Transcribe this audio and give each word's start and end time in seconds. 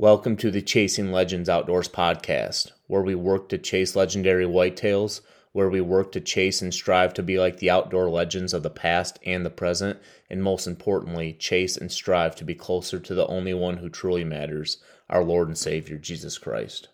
Welcome 0.00 0.36
to 0.36 0.52
the 0.52 0.62
Chasing 0.62 1.10
Legends 1.10 1.48
Outdoors 1.48 1.88
podcast, 1.88 2.70
where 2.86 3.02
we 3.02 3.16
work 3.16 3.48
to 3.48 3.58
chase 3.58 3.96
legendary 3.96 4.44
whitetails, 4.44 5.22
where 5.50 5.68
we 5.68 5.80
work 5.80 6.12
to 6.12 6.20
chase 6.20 6.62
and 6.62 6.72
strive 6.72 7.12
to 7.14 7.22
be 7.24 7.36
like 7.40 7.56
the 7.56 7.70
outdoor 7.70 8.08
legends 8.08 8.54
of 8.54 8.62
the 8.62 8.70
past 8.70 9.18
and 9.26 9.44
the 9.44 9.50
present, 9.50 9.98
and 10.30 10.40
most 10.40 10.68
importantly, 10.68 11.32
chase 11.32 11.76
and 11.76 11.90
strive 11.90 12.36
to 12.36 12.44
be 12.44 12.54
closer 12.54 13.00
to 13.00 13.12
the 13.12 13.26
only 13.26 13.52
one 13.52 13.78
who 13.78 13.88
truly 13.88 14.22
matters, 14.22 14.78
our 15.10 15.24
Lord 15.24 15.48
and 15.48 15.58
Savior, 15.58 15.98
Jesus 15.98 16.38
Christ. 16.38 16.86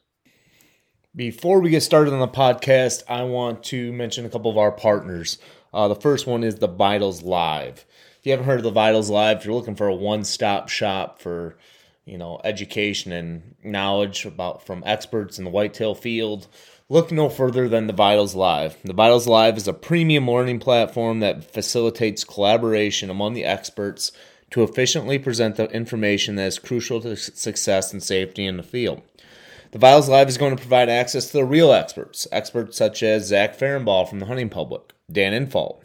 Before 1.14 1.60
we 1.60 1.68
get 1.68 1.82
started 1.82 2.14
on 2.14 2.20
the 2.20 2.26
podcast, 2.26 3.02
I 3.06 3.24
want 3.24 3.64
to 3.64 3.92
mention 3.92 4.24
a 4.24 4.30
couple 4.30 4.50
of 4.50 4.56
our 4.56 4.72
partners. 4.72 5.36
Uh, 5.74 5.88
the 5.88 5.94
first 5.94 6.26
one 6.26 6.42
is 6.42 6.54
the 6.54 6.68
Vitals 6.68 7.20
Live. 7.20 7.84
If 8.18 8.24
you 8.24 8.32
haven't 8.32 8.46
heard 8.46 8.60
of 8.60 8.64
the 8.64 8.70
Vitals 8.70 9.10
Live, 9.10 9.40
if 9.40 9.44
you're 9.44 9.54
looking 9.54 9.76
for 9.76 9.88
a 9.88 9.94
one-stop 9.94 10.70
shop 10.70 11.20
for 11.20 11.58
you 12.04 12.18
know 12.18 12.40
education 12.44 13.12
and 13.12 13.54
knowledge 13.62 14.24
about 14.24 14.66
from 14.66 14.82
experts 14.86 15.38
in 15.38 15.44
the 15.44 15.50
whitetail 15.50 15.94
field, 15.94 16.48
look 16.88 17.10
no 17.10 17.28
further 17.28 17.68
than 17.68 17.86
the 17.86 17.92
Vitals 17.92 18.34
Live. 18.34 18.76
The 18.84 18.92
Vitals 18.92 19.26
Live 19.26 19.56
is 19.56 19.68
a 19.68 19.72
premium 19.72 20.30
learning 20.30 20.60
platform 20.60 21.20
that 21.20 21.50
facilitates 21.52 22.24
collaboration 22.24 23.10
among 23.10 23.34
the 23.34 23.44
experts 23.44 24.12
to 24.50 24.62
efficiently 24.62 25.18
present 25.18 25.56
the 25.56 25.68
information 25.70 26.36
that 26.36 26.46
is 26.46 26.58
crucial 26.58 27.00
to 27.00 27.16
success 27.16 27.92
and 27.92 28.02
safety 28.02 28.46
in 28.46 28.56
the 28.56 28.62
field. 28.62 29.02
The 29.72 29.78
Vitals 29.78 30.08
Live 30.08 30.28
is 30.28 30.38
going 30.38 30.54
to 30.54 30.60
provide 30.60 30.88
access 30.88 31.26
to 31.26 31.32
the 31.32 31.44
real 31.44 31.72
experts, 31.72 32.28
experts 32.30 32.76
such 32.76 33.02
as 33.02 33.26
Zach 33.26 33.58
Farrenball 33.58 34.08
from 34.08 34.20
the 34.20 34.26
Hunting 34.26 34.48
Public, 34.48 34.92
Dan 35.10 35.32
Infalt, 35.32 35.80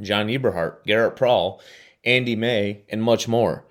John 0.00 0.26
Eberhart, 0.26 0.82
Garrett 0.84 1.14
Prawl, 1.14 1.60
Andy 2.04 2.34
May, 2.34 2.82
and 2.88 3.00
much 3.00 3.28
more. 3.28 3.64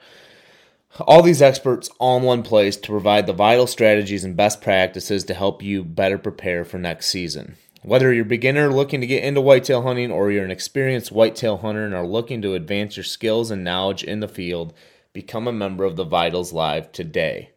All 0.99 1.21
these 1.21 1.41
experts 1.41 1.89
all 1.99 2.17
in 2.17 2.23
one 2.23 2.43
place 2.43 2.75
to 2.75 2.91
provide 2.91 3.25
the 3.25 3.33
vital 3.33 3.65
strategies 3.65 4.25
and 4.25 4.35
best 4.35 4.61
practices 4.61 5.23
to 5.25 5.33
help 5.33 5.63
you 5.63 5.85
better 5.85 6.17
prepare 6.17 6.65
for 6.65 6.77
next 6.77 7.07
season. 7.07 7.55
Whether 7.81 8.13
you're 8.13 8.25
a 8.25 8.27
beginner 8.27 8.71
looking 8.71 8.99
to 9.01 9.07
get 9.07 9.23
into 9.23 9.41
whitetail 9.41 9.83
hunting 9.83 10.11
or 10.11 10.31
you're 10.31 10.45
an 10.45 10.51
experienced 10.51 11.11
whitetail 11.11 11.57
hunter 11.57 11.85
and 11.85 11.95
are 11.95 12.05
looking 12.05 12.41
to 12.41 12.55
advance 12.55 12.97
your 12.97 13.05
skills 13.05 13.49
and 13.49 13.63
knowledge 13.63 14.03
in 14.03 14.19
the 14.19 14.27
field, 14.27 14.73
become 15.13 15.47
a 15.47 15.53
member 15.53 15.85
of 15.85 15.95
the 15.95 16.03
Vitals 16.03 16.51
Live 16.51 16.91
today. 16.91 17.51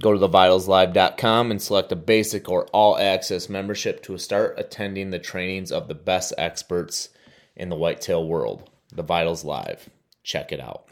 Go 0.00 0.12
to 0.12 0.18
thevitalslive.com 0.18 1.50
and 1.50 1.60
select 1.60 1.90
a 1.90 1.96
basic 1.96 2.48
or 2.48 2.66
all 2.66 2.98
access 2.98 3.48
membership 3.48 4.02
to 4.02 4.16
start 4.18 4.54
attending 4.58 5.10
the 5.10 5.18
trainings 5.18 5.72
of 5.72 5.88
the 5.88 5.94
best 5.94 6.34
experts 6.38 7.08
in 7.56 7.68
the 7.70 7.76
whitetail 7.76 8.26
world. 8.26 8.70
The 8.94 9.02
Vitals 9.02 9.44
Live. 9.44 9.88
Check 10.22 10.52
it 10.52 10.60
out. 10.60 10.86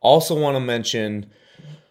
Also, 0.00 0.38
want 0.38 0.56
to 0.56 0.60
mention 0.60 1.26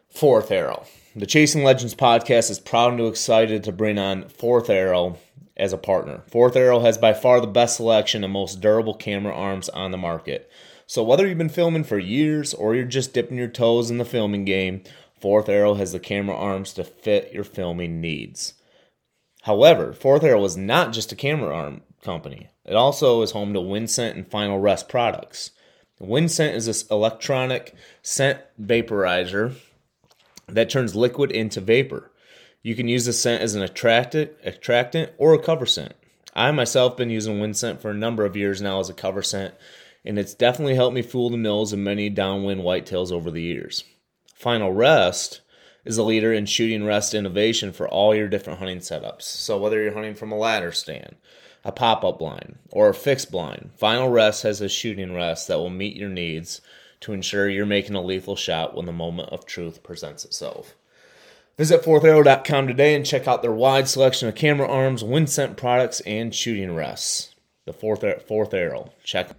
Fourth 0.09 0.52
Arrow. 0.52 0.86
The 1.16 1.25
Chasing 1.25 1.63
Legends 1.63 1.95
podcast 1.95 2.50
is 2.50 2.59
proud 2.59 2.94
and 2.94 3.08
excited 3.08 3.63
to 3.63 3.72
bring 3.72 3.97
on 3.97 4.30
Fourth 4.30 4.69
Arrow 4.69 5.17
as 5.58 5.73
a 5.73 5.77
partner. 5.77 6.23
Fourth 6.30 6.55
Arrow 6.55 6.80
has 6.80 6.97
by 6.97 7.13
far 7.13 7.41
the 7.41 7.47
best 7.47 7.75
selection 7.75 8.23
and 8.23 8.31
most 8.31 8.61
durable 8.61 8.94
camera 8.94 9.33
arms 9.33 9.67
on 9.69 9.91
the 9.91 9.97
market. 9.97 10.50
So, 10.85 11.03
whether 11.03 11.28
you've 11.28 11.38
been 11.38 11.50
filming 11.50 11.83
for 11.83 11.97
years 11.97 12.53
or 12.53 12.75
you're 12.75 12.85
just 12.85 13.13
dipping 13.13 13.38
your 13.38 13.50
toes 13.50 13.91
in 13.91 13.97
the 13.97 14.05
filming 14.05 14.45
game, 14.45 14.83
Fourth 15.19 15.50
Arrow 15.50 15.73
has 15.73 15.91
the 15.91 16.00
camera 16.00 16.35
arms 16.35 16.72
to 16.73 16.83
fit 16.83 17.33
your 17.33 17.44
filming 17.44 18.00
needs. 18.00 18.53
However, 19.41 19.91
Fourth 19.91 20.23
Arrow 20.23 20.45
is 20.45 20.55
not 20.55 20.94
just 20.94 21.11
a 21.11 21.16
camera 21.16 21.53
arm 21.53 21.81
company. 22.03 22.50
It 22.63 22.75
also 22.75 23.22
is 23.22 23.31
home 23.31 23.53
to 23.53 23.59
WinScent 23.59 24.11
and 24.11 24.28
Final 24.28 24.59
Rest 24.59 24.88
products. 24.88 25.52
WinScent 26.02 26.53
is 26.53 26.67
this 26.67 26.86
electronic 26.92 27.73
scent 28.03 28.40
vaporizer 28.62 29.56
that 30.48 30.70
turns 30.70 30.95
liquid 30.95 31.31
into 31.31 31.59
vapor. 31.59 32.12
You 32.62 32.76
can 32.76 32.88
use 32.88 33.06
the 33.06 33.14
scent 33.14 33.42
as 33.42 33.56
an 33.56 33.64
attractant, 33.64 34.31
attractant 34.44 35.12
or 35.18 35.34
a 35.34 35.42
cover 35.42 35.66
scent. 35.66 35.94
I 36.36 36.52
myself 36.52 36.98
been 36.98 37.09
using 37.09 37.40
WinScent 37.40 37.80
for 37.80 37.90
a 37.90 37.96
number 37.96 38.25
of 38.25 38.36
years 38.36 38.62
now 38.62 38.80
as 38.80 38.90
a 38.90 38.94
cover 38.94 39.24
scent, 39.24 39.56
and 40.06 40.19
it's 40.19 40.36
definitely 40.36 40.75
helped 40.75 40.94
me 40.94 41.02
fool 41.02 41.31
the 41.31 41.38
mills 41.38 41.74
in 41.74 41.84
many 41.84 42.09
downwind 42.09 42.62
whitetails 42.62 43.12
over 43.12 43.31
the 43.31 43.41
years. 43.41 43.84
Final 44.36 44.72
Rest 44.72 45.41
is 45.84 45.97
a 45.97 46.03
leader 46.03 46.31
in 46.31 46.46
shooting 46.46 46.86
rest 46.86 47.16
innovation 47.16 47.74
for 47.74 47.88
all 47.88 48.13
your 48.13 48.28
different 48.28 48.59
hunting 48.59 48.80
setups. 48.80 49.24
So 49.24 49.57
whether 49.57 49.81
you're 49.81 49.94
hunting 49.94 50.13
from 50.13 50.31
a 50.31 50.38
ladder 50.38 50.72
stand, 50.72 51.16
a 51.67 51.72
pop 51.72 52.05
up 52.05 52.17
blind, 52.17 52.57
or 52.72 52.89
a 52.89 52.94
fixed 52.94 53.29
blind. 53.29 53.72
Final 53.75 54.09
Rest 54.09 54.44
has 54.44 54.61
a 54.61 54.69
shooting 54.69 55.13
rest 55.13 55.50
that 55.50 55.59
will 55.59 55.69
meet 55.69 55.97
your 55.97 56.09
needs 56.09 56.61
to 57.01 57.11
ensure 57.11 57.50
you're 57.50 57.66
making 57.66 57.95
a 57.95 58.01
lethal 58.01 58.38
shot 58.38 58.73
when 58.73 58.85
the 58.85 58.94
moment 58.94 59.29
of 59.29 59.45
truth 59.45 59.83
presents 59.83 60.23
itself. 60.23 60.75
Visit 61.57 61.83
fourtharrow.com 61.83 62.67
today 62.67 62.95
and 62.95 63.06
check 63.06 63.27
out 63.27 63.41
their 63.41 63.51
wide 63.51 63.89
selection 63.89 64.29
of 64.29 64.35
camera 64.35 64.67
arms, 64.67 65.03
WinScent 65.03 65.57
products, 65.57 66.00
and 66.01 66.33
shooting 66.33 66.73
rests. 66.73 67.35
The 67.66 67.73
Fourth, 67.73 68.06
fourth 68.25 68.53
Arrow. 68.53 68.94
Check. 69.03 69.31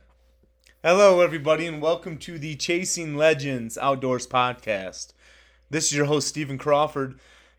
Hello, 0.85 1.23
everybody, 1.23 1.67
and 1.67 1.81
welcome 1.81 2.19
to 2.19 2.39
the 2.39 2.57
Chasing 2.57 3.17
Legends 3.17 3.79
Outdoors 3.79 4.27
podcast. 4.27 5.15
This 5.71 5.87
is 5.87 5.97
your 5.97 6.07
host, 6.07 6.29
Stephen 6.29 6.59
Crawford, 6.59 7.19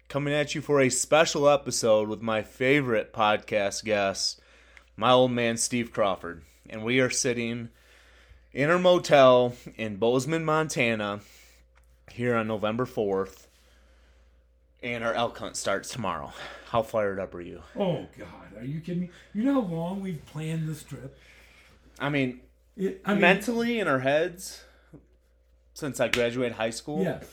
coming 0.09 0.33
at 0.33 0.53
you 0.53 0.61
for 0.61 0.79
a 0.79 0.89
special 0.89 1.49
episode 1.49 2.07
with 2.07 2.21
my 2.21 2.43
favorite 2.43 3.13
podcast 3.13 3.83
guest, 3.83 4.38
my 4.99 5.11
old 5.11 5.31
man 5.31 5.55
Steve 5.55 5.93
Crawford, 5.93 6.43
and 6.69 6.83
we 6.83 6.99
are 6.99 7.09
sitting 7.09 7.69
in 8.51 8.69
our 8.69 8.77
motel 8.77 9.53
in 9.77 9.95
Bozeman, 9.95 10.43
Montana, 10.43 11.21
here 12.11 12.35
on 12.35 12.47
November 12.47 12.85
4th, 12.85 13.47
and 14.83 15.01
our 15.01 15.13
elk 15.13 15.37
hunt 15.37 15.55
starts 15.55 15.89
tomorrow. 15.89 16.33
How 16.67 16.81
fired 16.83 17.17
up 17.17 17.33
are 17.33 17.39
you? 17.39 17.61
Oh 17.77 18.07
God, 18.17 18.57
are 18.57 18.65
you 18.65 18.81
kidding 18.81 19.03
me? 19.03 19.09
You 19.33 19.43
know 19.43 19.61
how 19.61 19.73
long 19.73 20.01
we've 20.01 20.23
planned 20.25 20.67
this 20.67 20.83
trip? 20.83 21.17
I 21.97 22.09
mean, 22.09 22.41
It, 22.75 23.01
I 23.05 23.13
mean, 23.13 23.21
mentally 23.21 23.79
in 23.79 23.87
our 23.87 23.99
heads, 23.99 24.63
since 25.73 26.01
I 26.01 26.09
graduated 26.09 26.57
high 26.57 26.69
school 26.71 27.03
yes, 27.03 27.23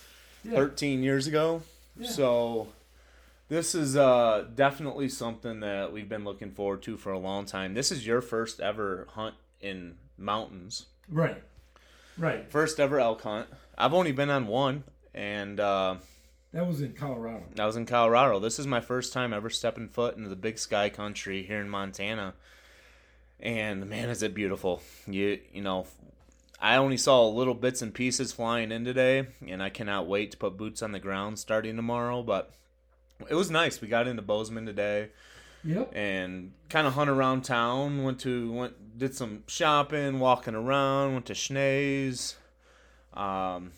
yeah. 0.45 0.55
13 0.55 1.03
years 1.03 1.27
ago. 1.27 1.63
Yeah. 1.99 2.09
So 2.09 2.69
this 3.49 3.75
is 3.75 3.97
uh, 3.97 4.47
definitely 4.55 5.09
something 5.09 5.61
that 5.61 5.93
we've 5.93 6.09
been 6.09 6.25
looking 6.25 6.51
forward 6.53 6.83
to 6.83 6.97
for 6.97 7.13
a 7.13 7.19
long 7.19 7.45
time. 7.45 7.75
This 7.75 7.93
is 7.93 8.07
your 8.07 8.21
first 8.21 8.61
ever 8.61 9.07
hunt 9.11 9.35
in 9.61 9.97
mountains. 10.19 10.87
right, 11.09 11.43
right. 12.19 12.51
First 12.51 12.81
ever 12.81 12.99
elk 13.01 13.23
hunt. 13.23 13.49
I've 13.79 13.95
only 13.95 14.13
been 14.13 14.31
on 14.31 14.47
one, 14.47 14.85
and 15.15 15.61
uh, 15.61 15.97
That 16.53 16.67
was 16.67 16.81
in 16.81 16.95
Colorado. 16.95 17.45
I 17.59 17.67
was 17.67 17.77
in 17.77 17.87
Colorado. 17.87 18.41
This 18.41 18.59
is 18.59 18.67
my 18.67 18.81
first 18.81 19.13
time 19.13 19.33
ever 19.33 19.51
stepping 19.51 19.89
foot 19.89 20.17
into 20.17 20.29
the 20.29 20.37
big 20.37 20.59
sky 20.59 20.89
country 20.89 21.43
here 21.43 21.61
in 21.61 21.69
Montana. 21.69 22.35
And 23.39 23.89
man, 23.89 24.09
is 24.09 24.23
it 24.23 24.35
beautiful. 24.35 24.83
You 25.07 25.39
you 25.53 25.63
know, 25.63 25.87
I 26.61 26.77
only 26.77 26.97
saw 26.97 27.29
little 27.29 27.55
bits 27.55 27.83
and 27.83 27.93
pieces 27.93 28.33
flying 28.33 28.73
in 28.73 28.85
today, 28.85 29.27
and 29.47 29.63
I 29.63 29.69
cannot 29.69 30.09
wait 30.09 30.31
to 30.31 30.37
put 30.39 30.57
boots 30.57 30.83
on 30.83 30.93
the 30.93 30.99
ground 30.99 31.39
starting 31.39 31.77
tomorrow, 31.77 32.23
but 32.23 32.55
it 33.29 33.35
was 33.35 33.51
nice. 33.51 33.81
We 33.81 33.89
got 33.89 34.07
into 34.09 34.23
Bozeman 34.23 34.67
today 34.67 35.09
Yep. 35.65 35.93
and 35.97 36.53
kind 36.69 36.87
of 36.87 36.95
hunt 36.95 37.11
around 37.11 37.43
town. 37.43 38.03
Went 38.05 38.21
to 38.21 38.53
went 38.53 38.99
did 38.99 39.15
some 39.15 39.43
shopping, 39.47 40.21
walking 40.21 40.55
around. 40.55 41.13
Went 41.15 41.27
to 41.27 41.33
Schnee's, 41.35 42.37
um, 43.15 43.73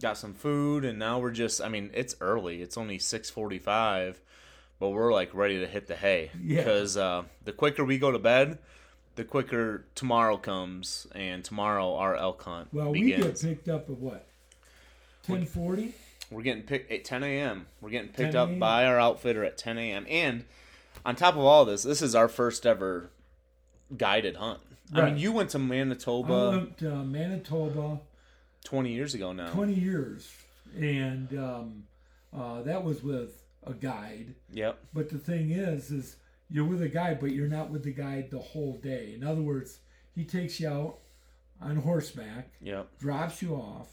got 0.00 0.16
some 0.18 0.34
food, 0.34 0.84
and 0.84 0.98
now 0.98 1.18
we're 1.18 1.30
just. 1.32 1.60
I 1.60 1.68
mean, 1.68 1.90
it's 1.94 2.16
early. 2.20 2.62
It's 2.62 2.76
only 2.78 2.98
six 2.98 3.30
forty 3.30 3.58
five, 3.58 4.20
but 4.78 4.90
we're 4.90 5.12
like 5.12 5.34
ready 5.34 5.58
to 5.60 5.66
hit 5.66 5.86
the 5.86 5.96
hay 5.96 6.30
Yeah. 6.42 6.58
because 6.58 6.96
uh, 6.96 7.24
the 7.44 7.52
quicker 7.52 7.84
we 7.84 7.98
go 7.98 8.10
to 8.12 8.18
bed, 8.18 8.58
the 9.16 9.24
quicker 9.24 9.84
tomorrow 9.94 10.36
comes, 10.36 11.06
and 11.14 11.44
tomorrow 11.44 11.94
our 11.94 12.14
elk 12.16 12.42
hunt 12.42 12.68
Well, 12.72 12.90
we 12.92 13.12
get 13.12 13.40
picked 13.40 13.68
up 13.68 13.90
at 13.90 13.98
what? 13.98 14.26
Ten 15.24 15.44
forty. 15.46 15.94
We're 16.30 16.42
getting 16.42 16.62
picked 16.64 16.90
at 16.90 17.04
10 17.04 17.22
a.m. 17.22 17.66
We're 17.80 17.90
getting 17.90 18.08
picked 18.10 18.34
up 18.34 18.58
by 18.58 18.84
our 18.86 18.98
outfitter 18.98 19.44
at 19.44 19.56
10 19.56 19.78
a.m. 19.78 20.06
And 20.08 20.44
on 21.04 21.14
top 21.16 21.34
of 21.34 21.40
all 21.40 21.64
this, 21.64 21.82
this 21.84 22.02
is 22.02 22.14
our 22.14 22.28
first 22.28 22.66
ever 22.66 23.10
guided 23.96 24.36
hunt. 24.36 24.60
I 24.94 25.04
mean, 25.06 25.18
you 25.18 25.32
went 25.32 25.50
to 25.50 25.58
Manitoba. 25.58 26.32
I 26.32 26.48
went 26.56 26.78
to 26.78 26.90
Manitoba 27.04 28.00
20 28.64 28.92
years 28.92 29.14
ago 29.14 29.32
now. 29.32 29.50
twenty 29.50 29.74
years, 29.74 30.32
and 30.76 31.36
um, 31.38 31.84
uh, 32.36 32.62
that 32.62 32.82
was 32.84 33.02
with 33.02 33.42
a 33.64 33.72
guide. 33.72 34.34
Yep. 34.52 34.78
But 34.94 35.08
the 35.10 35.18
thing 35.18 35.50
is, 35.50 35.90
is 35.90 36.16
you're 36.50 36.64
with 36.64 36.82
a 36.82 36.88
guide, 36.88 37.18
but 37.20 37.32
you're 37.32 37.48
not 37.48 37.70
with 37.70 37.82
the 37.84 37.92
guide 37.92 38.30
the 38.30 38.38
whole 38.38 38.76
day. 38.82 39.12
In 39.14 39.24
other 39.24 39.42
words, 39.42 39.80
he 40.14 40.24
takes 40.24 40.58
you 40.60 40.68
out 40.68 40.98
on 41.60 41.76
horseback, 41.76 42.50
Yep. 42.60 42.98
drops 42.98 43.42
you 43.42 43.54
off, 43.54 43.88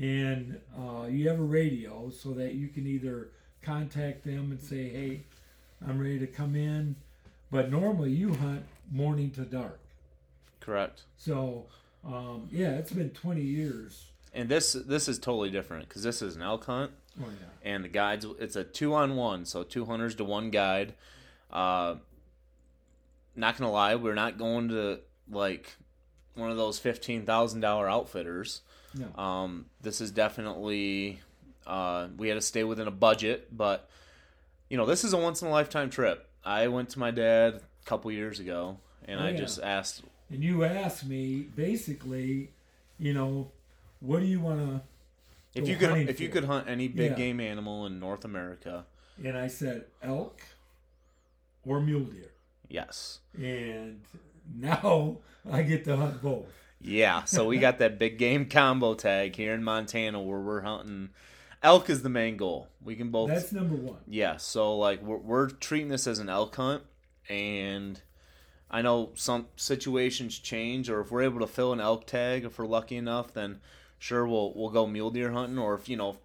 and 0.00 0.60
uh, 0.78 1.06
you 1.06 1.28
have 1.28 1.38
a 1.40 1.42
radio 1.42 2.10
so 2.10 2.30
that 2.32 2.54
you 2.54 2.68
can 2.68 2.86
either 2.86 3.28
contact 3.62 4.24
them 4.24 4.50
and 4.52 4.60
say, 4.60 4.88
"Hey, 4.88 5.24
I'm 5.86 5.98
ready 5.98 6.18
to 6.20 6.26
come 6.26 6.54
in." 6.56 6.96
But 7.50 7.70
normally 7.70 8.10
you 8.12 8.34
hunt 8.34 8.62
morning 8.90 9.30
to 9.32 9.40
dark. 9.42 9.78
Correct. 10.60 11.02
So 11.16 11.66
um, 12.04 12.48
yeah, 12.52 12.72
it's 12.72 12.92
been 12.92 13.10
20 13.10 13.40
years. 13.40 14.06
and 14.34 14.48
this 14.48 14.72
this 14.74 15.08
is 15.08 15.18
totally 15.18 15.50
different 15.50 15.88
because 15.88 16.02
this 16.02 16.20
is 16.22 16.36
an 16.36 16.42
elk 16.42 16.64
hunt, 16.66 16.92
Oh 17.20 17.24
yeah. 17.26 17.72
and 17.72 17.84
the 17.84 17.88
guides 17.88 18.26
it's 18.38 18.54
a 18.56 18.64
two 18.64 18.94
on 18.94 19.16
one, 19.16 19.44
so 19.46 19.62
two 19.64 19.86
hunters 19.86 20.14
to 20.16 20.24
one 20.24 20.50
guide. 20.50 20.94
Uh, 21.50 21.96
not 23.34 23.56
gonna 23.56 23.72
lie, 23.72 23.94
we're 23.94 24.14
not 24.14 24.36
going 24.38 24.68
to 24.68 25.00
like 25.30 25.76
one 26.34 26.50
of 26.50 26.56
those 26.56 26.78
fifteen 26.78 27.24
thousand 27.24 27.60
dollar 27.60 27.88
outfitters. 27.88 28.60
No. 28.98 29.22
Um, 29.22 29.66
this 29.80 30.00
is 30.00 30.10
definitely 30.10 31.20
uh, 31.66 32.08
we 32.16 32.28
had 32.28 32.34
to 32.34 32.40
stay 32.40 32.64
within 32.64 32.88
a 32.88 32.90
budget, 32.92 33.56
but 33.56 33.88
you 34.68 34.76
know 34.76 34.86
this 34.86 35.04
is 35.04 35.12
a 35.12 35.18
once 35.18 35.42
in 35.42 35.48
a 35.48 35.50
lifetime 35.50 35.90
trip. 35.90 36.26
I 36.44 36.68
went 36.68 36.88
to 36.90 36.98
my 36.98 37.10
dad 37.10 37.54
a 37.54 37.84
couple 37.84 38.10
years 38.10 38.40
ago, 38.40 38.78
and 39.06 39.20
Oh, 39.20 39.24
I 39.24 39.30
yeah. 39.30 39.36
just 39.36 39.60
asked, 39.62 40.02
And 40.30 40.42
you 40.42 40.64
asked 40.64 41.06
me 41.06 41.42
basically, 41.54 42.50
you 42.98 43.12
know, 43.12 43.50
what 44.00 44.20
do 44.20 44.26
you 44.26 44.40
want 44.40 44.60
to? 44.60 44.80
if 45.54 45.68
you 45.68 45.76
could 45.76 46.08
if 46.08 46.20
you 46.20 46.28
could 46.28 46.44
hunt 46.44 46.68
any 46.68 46.88
big 46.88 47.12
Yeah. 47.12 47.16
game 47.16 47.40
animal 47.40 47.86
in 47.86 47.98
North 47.98 48.24
America, 48.24 48.84
And 49.22 49.36
I 49.36 49.48
said 49.48 49.86
elk 50.02 50.40
or 51.66 51.80
mule 51.80 52.04
deer. 52.04 52.30
yes, 52.68 53.18
And 53.36 54.00
now 54.54 55.18
I 55.50 55.62
get 55.62 55.84
to 55.84 55.96
hunt 55.96 56.22
both. 56.22 56.46
Yeah. 56.80 57.24
So 57.24 57.46
we 57.46 57.58
got 57.58 57.78
that 57.78 57.98
big 57.98 58.18
game 58.18 58.46
combo 58.46 58.94
tag 58.94 59.36
here 59.36 59.54
in 59.54 59.64
Montana 59.64 60.20
where 60.20 60.40
we're 60.40 60.62
hunting. 60.62 61.10
Elk 61.62 61.90
is 61.90 62.02
the 62.02 62.08
main 62.08 62.36
goal. 62.36 62.68
We 62.82 62.94
can 62.94 63.10
both 63.10 63.30
That's 63.30 63.52
number 63.52 63.74
one. 63.74 63.98
Yeah, 64.06 64.36
so 64.36 64.76
like 64.76 65.02
we're 65.02 65.16
we're 65.16 65.48
treating 65.48 65.88
this 65.88 66.06
as 66.06 66.20
an 66.20 66.28
elk 66.28 66.54
hunt, 66.54 66.84
and 67.28 68.00
I 68.70 68.82
know 68.82 69.10
some 69.14 69.46
situations 69.56 70.38
change, 70.38 70.88
or 70.88 71.00
if 71.00 71.10
we're 71.10 71.22
able 71.22 71.40
to 71.40 71.46
fill 71.46 71.72
an 71.72 71.80
elk 71.80 72.06
tag, 72.06 72.44
if 72.44 72.58
we're 72.58 72.66
lucky 72.66 72.96
enough, 72.96 73.34
then 73.34 73.60
sure 73.98 74.26
we'll 74.26 74.52
we'll 74.54 74.70
go 74.70 74.86
mule 74.86 75.10
deer 75.10 75.32
hunting, 75.32 75.58
or 75.58 75.74
if 75.74 75.88
you 75.88 75.96
know 75.96 76.18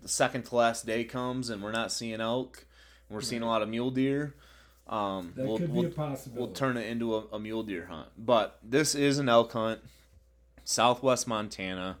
the 0.00 0.08
second 0.08 0.44
to 0.44 0.56
last 0.56 0.86
day 0.86 1.04
comes 1.04 1.50
and 1.50 1.62
we're 1.62 1.72
not 1.72 1.90
seeing 1.90 2.20
elk, 2.20 2.64
and 3.08 3.16
we're 3.16 3.22
seeing 3.22 3.42
a 3.42 3.46
lot 3.46 3.62
of 3.62 3.68
mule 3.68 3.90
deer, 3.90 4.36
um, 4.92 5.32
That 5.34 5.46
we'll 5.46 5.58
could 5.58 5.72
we'll, 5.72 5.86
a 5.86 5.90
possibility. 5.90 6.38
we'll 6.38 6.54
turn 6.54 6.76
it 6.76 6.86
into 6.86 7.16
a, 7.16 7.24
a 7.32 7.38
mule 7.38 7.62
deer 7.62 7.86
hunt. 7.86 8.08
But 8.18 8.58
this 8.62 8.94
is 8.94 9.18
an 9.18 9.28
elk 9.28 9.52
hunt, 9.52 9.80
Southwest 10.64 11.26
Montana, 11.26 11.96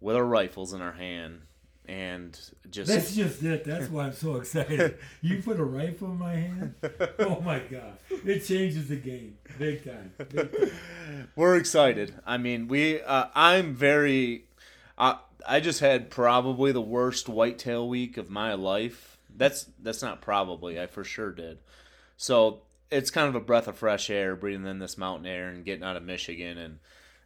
with 0.00 0.16
our 0.16 0.24
rifles 0.24 0.72
in 0.72 0.82
our 0.82 0.92
hand, 0.92 1.42
and 1.86 2.38
just 2.68 2.90
That's 2.90 3.14
just 3.14 3.42
it. 3.44 3.64
That's 3.64 3.88
why 3.88 4.06
I'm 4.06 4.12
so 4.12 4.36
excited. 4.36 4.98
you 5.22 5.40
put 5.40 5.60
a 5.60 5.64
rifle 5.64 6.08
in 6.08 6.18
my 6.18 6.34
hand. 6.34 6.74
Oh 7.20 7.40
my 7.42 7.60
god! 7.60 7.96
It 8.10 8.40
changes 8.44 8.88
the 8.88 8.96
game 8.96 9.38
big 9.56 9.84
time. 9.84 10.12
Big 10.18 10.50
time. 10.56 11.28
We're 11.36 11.56
excited. 11.56 12.14
I 12.26 12.38
mean, 12.38 12.66
we. 12.66 13.00
Uh, 13.00 13.26
I'm 13.36 13.74
very. 13.76 14.46
I 14.98 15.18
I 15.46 15.60
just 15.60 15.78
had 15.78 16.10
probably 16.10 16.72
the 16.72 16.80
worst 16.80 17.28
whitetail 17.28 17.88
week 17.88 18.16
of 18.16 18.30
my 18.30 18.54
life. 18.54 19.16
That's 19.36 19.66
that's 19.80 20.02
not 20.02 20.20
probably. 20.20 20.80
I 20.80 20.88
for 20.88 21.04
sure 21.04 21.30
did. 21.30 21.58
So 22.22 22.60
it's 22.90 23.10
kind 23.10 23.28
of 23.28 23.34
a 23.34 23.40
breath 23.40 23.66
of 23.66 23.78
fresh 23.78 24.10
air, 24.10 24.36
breathing 24.36 24.66
in 24.66 24.78
this 24.78 24.98
mountain 24.98 25.24
air 25.26 25.48
and 25.48 25.64
getting 25.64 25.82
out 25.84 25.96
of 25.96 26.02
Michigan, 26.02 26.58
and 26.58 26.78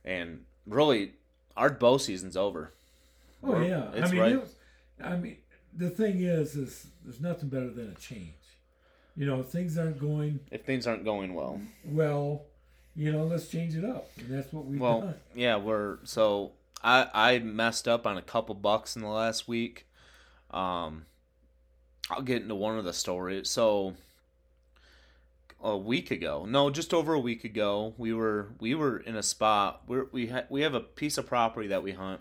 and 0.05 0.45
really, 0.69 1.15
our 1.57 1.69
bow 1.69 1.99
season's 1.99 2.37
over. 2.37 2.73
Oh 3.43 3.51
We're- 3.51 3.69
yeah. 3.69 3.91
it's 3.93 4.09
I 4.09 4.13
mean, 4.13 4.21
right. 4.21 4.41
was, 4.41 4.55
I 5.03 5.17
mean, 5.17 5.39
the 5.77 5.91
thing 5.91 6.23
is, 6.23 6.55
is 6.55 6.87
there's 7.05 7.21
nothing 7.21 7.49
better 7.49 7.71
than 7.71 7.91
a 7.91 8.01
change. 8.01 8.35
You 9.17 9.27
know, 9.27 9.41
if 9.41 9.47
things 9.47 9.77
aren't 9.77 9.99
going 10.01 10.39
If 10.53 10.65
things 10.65 10.87
aren't 10.87 11.05
going 11.05 11.35
well. 11.35 11.61
well. 11.85 12.43
You 12.97 13.11
know, 13.11 13.25
let's 13.25 13.49
change 13.49 13.75
it 13.75 13.85
up, 13.85 14.09
and 14.19 14.29
that's 14.31 14.53
what 14.53 14.65
we've 14.67 14.79
Well, 14.81 15.01
done. 15.01 15.15
yeah, 15.35 15.57
we're 15.57 15.99
so 16.05 16.53
I 16.85 17.09
I 17.13 17.39
messed 17.41 17.89
up 17.89 18.07
on 18.07 18.17
a 18.17 18.23
couple 18.23 18.55
bucks 18.55 18.95
in 18.95 19.03
the 19.03 19.09
last 19.09 19.49
week. 19.49 19.89
Um, 20.53 21.07
I'll 22.09 22.23
get 22.23 22.43
into 22.43 22.55
one 22.55 22.79
of 22.79 22.85
the 22.85 22.93
stories. 22.93 23.51
So 23.51 23.95
a 25.65 25.77
week 25.77 26.11
ago, 26.11 26.45
no, 26.47 26.69
just 26.71 26.93
over 26.93 27.15
a 27.15 27.19
week 27.19 27.43
ago, 27.43 27.95
we 27.97 28.13
were 28.13 28.49
we 28.61 28.75
were 28.75 28.99
in 28.99 29.17
a 29.17 29.23
spot 29.23 29.83
where 29.87 30.07
we 30.13 30.27
ha- 30.29 30.45
we 30.51 30.61
have 30.61 30.75
a 30.75 30.81
piece 30.81 31.17
of 31.19 31.27
property 31.27 31.69
that 31.69 31.83
we 31.83 31.93
hunt 31.93 32.21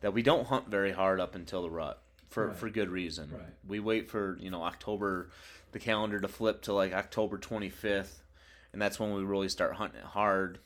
that 0.00 0.14
we 0.14 0.22
don't 0.22 0.46
hunt 0.46 0.68
very 0.68 0.92
hard 0.92 1.18
up 1.20 1.34
until 1.34 1.62
the 1.62 1.70
rut 1.70 2.00
for 2.30 2.46
Right. 2.48 2.56
for 2.56 2.70
good 2.70 2.88
reason. 2.88 3.30
Right. 3.32 3.42
We 3.66 3.80
wait 3.80 4.08
for 4.08 4.38
you 4.40 4.48
know 4.50 4.62
October, 4.62 5.30
the 5.72 5.80
calendar 5.80 6.20
to 6.20 6.28
flip 6.28 6.62
to 6.62 6.72
like 6.72 6.92
October 6.94 7.36
twenty 7.36 7.68
fifth, 7.68 8.22
and 8.72 8.80
that's 8.80 9.00
when 9.00 9.12
we 9.12 9.24
really 9.24 9.48
start 9.48 9.74
hunting 9.74 9.98
it 10.00 10.06
hard 10.06 10.60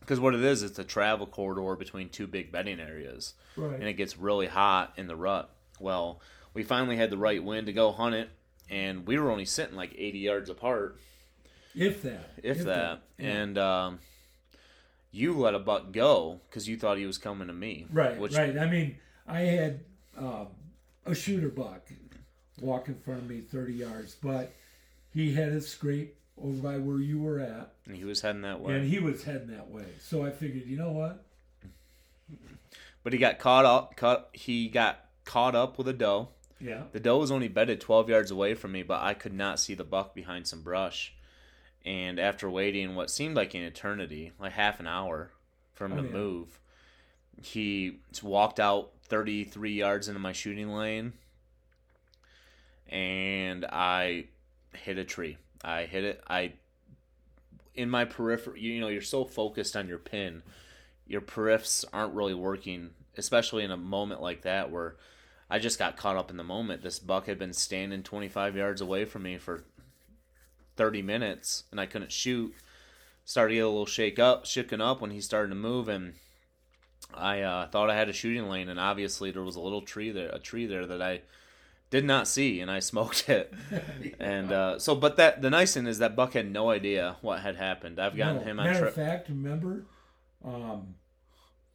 because 0.00 0.18
what 0.18 0.34
it 0.34 0.42
is, 0.42 0.64
it's 0.64 0.80
a 0.80 0.84
travel 0.84 1.28
corridor 1.28 1.76
between 1.76 2.08
two 2.08 2.26
big 2.26 2.50
bedding 2.50 2.80
areas, 2.80 3.34
Right. 3.56 3.74
and 3.78 3.84
it 3.84 3.92
gets 3.92 4.18
really 4.18 4.48
hot 4.48 4.94
in 4.96 5.06
the 5.06 5.14
rut. 5.14 5.48
Well, 5.78 6.20
we 6.54 6.64
finally 6.64 6.96
had 6.96 7.10
the 7.10 7.16
right 7.16 7.42
wind 7.42 7.66
to 7.68 7.72
go 7.72 7.92
hunt 7.92 8.16
it, 8.16 8.28
and 8.68 9.06
we 9.06 9.16
were 9.16 9.30
only 9.30 9.44
sitting 9.44 9.76
like 9.76 9.94
80 9.96 10.18
yards 10.18 10.50
apart, 10.50 10.98
if 11.74 12.02
that. 12.02 12.30
if, 12.42 12.64
that. 12.64 13.02
Yeah. 13.18 13.26
And 13.26 13.58
um, 13.58 13.98
you 15.10 15.38
let 15.38 15.54
a 15.54 15.58
buck 15.58 15.92
go 15.92 16.40
because 16.48 16.68
you 16.68 16.76
thought 16.76 16.98
he 16.98 17.06
was 17.06 17.18
coming 17.18 17.48
to 17.48 17.52
me. 17.52 17.86
Right, 17.92 18.18
Which, 18.18 18.34
right. 18.34 18.56
I 18.56 18.68
mean, 18.68 18.96
I 19.26 19.40
had 19.40 19.80
um, 20.16 20.48
a 21.06 21.14
shooter 21.14 21.48
buck 21.48 21.88
walk 22.60 22.88
in 22.88 22.94
front 22.96 23.22
of 23.22 23.28
me 23.28 23.40
30 23.40 23.72
yards, 23.74 24.16
but 24.22 24.52
he 25.12 25.34
had 25.34 25.52
his 25.52 25.68
scrape 25.68 26.16
over 26.42 26.62
by 26.62 26.78
where 26.78 26.98
you 26.98 27.20
were 27.20 27.40
at, 27.40 27.74
And 27.86 27.96
he 27.96 28.04
was 28.04 28.20
heading 28.20 28.42
that 28.42 28.60
way. 28.60 28.74
and 28.74 28.88
he 28.88 28.98
was 28.98 29.22
heading 29.24 29.48
that 29.48 29.70
way. 29.70 29.86
So 30.00 30.24
I 30.24 30.30
figured, 30.30 30.66
you 30.66 30.76
know 30.76 30.90
what? 30.92 31.24
but 33.02 33.12
he 33.12 33.18
got 33.18 33.38
caught 33.38 33.64
up. 33.64 33.96
Caught, 33.96 34.28
he 34.32 34.68
got 34.68 35.04
caught 35.24 35.54
up 35.54 35.76
with 35.78 35.88
a 35.88 35.92
doe. 35.92 36.28
Yeah. 36.60 36.82
The 36.92 37.00
doe 37.00 37.18
was 37.18 37.30
only 37.30 37.48
bedded 37.48 37.80
12 37.80 38.08
yards 38.08 38.30
away 38.30 38.54
from 38.54 38.72
me, 38.72 38.82
but 38.82 39.02
I 39.02 39.14
could 39.14 39.34
not 39.34 39.58
see 39.58 39.74
the 39.74 39.84
buck 39.84 40.14
behind 40.14 40.46
some 40.46 40.62
brush. 40.62 41.14
And 41.84 42.18
after 42.20 42.48
waiting 42.48 42.94
what 42.94 43.10
seemed 43.10 43.34
like 43.34 43.54
an 43.54 43.62
eternity, 43.62 44.32
like 44.38 44.52
half 44.52 44.78
an 44.80 44.86
hour 44.86 45.32
for 45.74 45.86
him 45.86 45.92
Oh, 45.94 45.96
to 45.96 46.02
yeah. 46.04 46.12
move, 46.12 46.60
he 47.42 47.98
walked 48.22 48.60
out 48.60 48.92
33 49.04 49.72
yards 49.72 50.08
into 50.08 50.20
my 50.20 50.32
shooting 50.32 50.68
lane. 50.72 51.14
And 52.88 53.64
I 53.64 54.26
hit 54.74 54.98
a 54.98 55.04
tree. 55.04 55.38
I 55.64 55.84
hit 55.84 56.04
it. 56.04 56.22
I, 56.28 56.52
in 57.74 57.88
my 57.88 58.04
periphery, 58.04 58.60
you 58.60 58.80
know, 58.80 58.88
you're 58.88 59.00
so 59.00 59.24
focused 59.24 59.76
on 59.76 59.88
your 59.88 59.98
pin, 59.98 60.42
your 61.06 61.20
periffs 61.20 61.84
aren't 61.92 62.14
really 62.14 62.34
working, 62.34 62.90
especially 63.16 63.64
in 63.64 63.70
a 63.70 63.76
moment 63.76 64.20
like 64.20 64.42
that 64.42 64.70
where 64.70 64.96
I 65.50 65.58
just 65.58 65.78
got 65.78 65.96
caught 65.96 66.16
up 66.16 66.30
in 66.30 66.36
the 66.36 66.44
moment. 66.44 66.82
This 66.82 66.98
buck 66.98 67.26
had 67.26 67.38
been 67.38 67.52
standing 67.52 68.02
25 68.02 68.56
yards 68.56 68.80
away 68.80 69.04
from 69.04 69.22
me 69.22 69.38
for 69.38 69.64
30 70.76 71.02
minutes, 71.02 71.64
and 71.70 71.80
I 71.80 71.86
couldn't 71.86 72.12
shoot. 72.12 72.54
Started 73.24 73.50
to 73.54 73.58
get 73.58 73.64
a 73.64 73.68
little 73.68 73.86
shake 73.86 74.18
up, 74.18 74.46
shaken 74.46 74.80
up 74.80 75.00
when 75.00 75.12
he 75.12 75.20
started 75.20 75.50
to 75.50 75.54
move, 75.54 75.88
and 75.88 76.14
I 77.14 77.42
uh, 77.42 77.68
thought 77.68 77.90
I 77.90 77.94
had 77.96 78.08
a 78.08 78.12
shooting 78.12 78.48
lane, 78.48 78.68
and 78.68 78.80
obviously 78.80 79.30
there 79.30 79.42
was 79.42 79.56
a 79.56 79.60
little 79.60 79.82
tree 79.82 80.10
there, 80.10 80.30
a 80.30 80.38
tree 80.38 80.66
there 80.66 80.86
that 80.86 81.00
I 81.00 81.20
did 81.90 82.04
not 82.04 82.26
see, 82.26 82.60
and 82.60 82.70
I 82.70 82.80
smoked 82.80 83.28
it. 83.28 83.52
and 84.20 84.50
uh, 84.50 84.78
so, 84.78 84.94
but 84.94 85.16
that 85.16 85.42
the 85.42 85.50
nice 85.50 85.74
thing 85.74 85.86
is 85.86 85.98
that 85.98 86.16
buck 86.16 86.32
had 86.32 86.50
no 86.50 86.70
idea 86.70 87.16
what 87.20 87.40
had 87.40 87.56
happened. 87.56 88.00
I've 88.00 88.16
gotten 88.16 88.38
No, 88.38 88.44
him 88.44 88.60
on 88.60 88.66
Matter 88.66 88.86
of 88.86 88.94
fact, 88.94 89.28
remember, 89.28 89.84
um, 90.44 90.94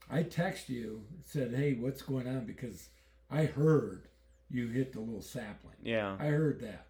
I 0.10 0.24
text 0.24 0.70
you 0.70 1.04
said, 1.24 1.54
"Hey, 1.54 1.74
what's 1.74 2.01
going 2.01 2.27
on?" 2.27 2.46
Because 2.46 2.89
I 3.30 3.46
heard 3.46 4.08
you 4.50 4.68
hit 4.68 4.94
the 4.94 5.00
little 5.00 5.22
sapling. 5.22 5.75
Yeah, 5.84 6.16
I 6.20 6.27
heard 6.27 6.60
that, 6.62 6.88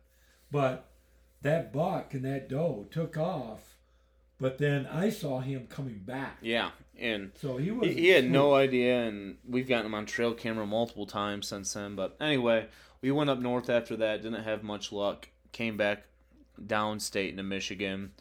but 0.51 0.89
that 1.41 1.71
buck 1.73 2.13
and 2.13 2.25
that 2.25 2.49
doe 2.49 2.87
took 2.91 3.17
off. 3.17 3.75
But 4.39 4.59
then 4.59 4.85
I 4.85 5.09
saw 5.09 5.39
him 5.39 5.65
coming 5.67 6.01
back, 6.05 6.37
yeah, 6.41 6.69
and 6.99 7.31
so 7.41 7.57
he 7.57 7.71
was. 7.71 7.89
He, 7.89 8.09
had 8.09 8.29
no 8.29 8.53
idea, 8.53 9.01
and 9.07 9.37
we've 9.47 9.67
gotten 9.67 9.87
him 9.87 9.95
on 9.95 10.05
trail 10.05 10.35
camera 10.35 10.67
multiple 10.67 11.07
times 11.07 11.47
since 11.47 11.73
then. 11.73 11.95
But 11.95 12.17
anyway, 12.21 12.67
we 13.01 13.09
went 13.09 13.31
up 13.31 13.39
north 13.39 13.67
after 13.67 13.95
that. 13.95 14.21
Didn't 14.21 14.43
have 14.43 14.61
much 14.61 14.91
luck. 14.91 15.29
Came 15.53 15.75
back 15.75 16.03
downstate 16.63 17.31
into 17.31 17.41
Michigan. 17.41 18.11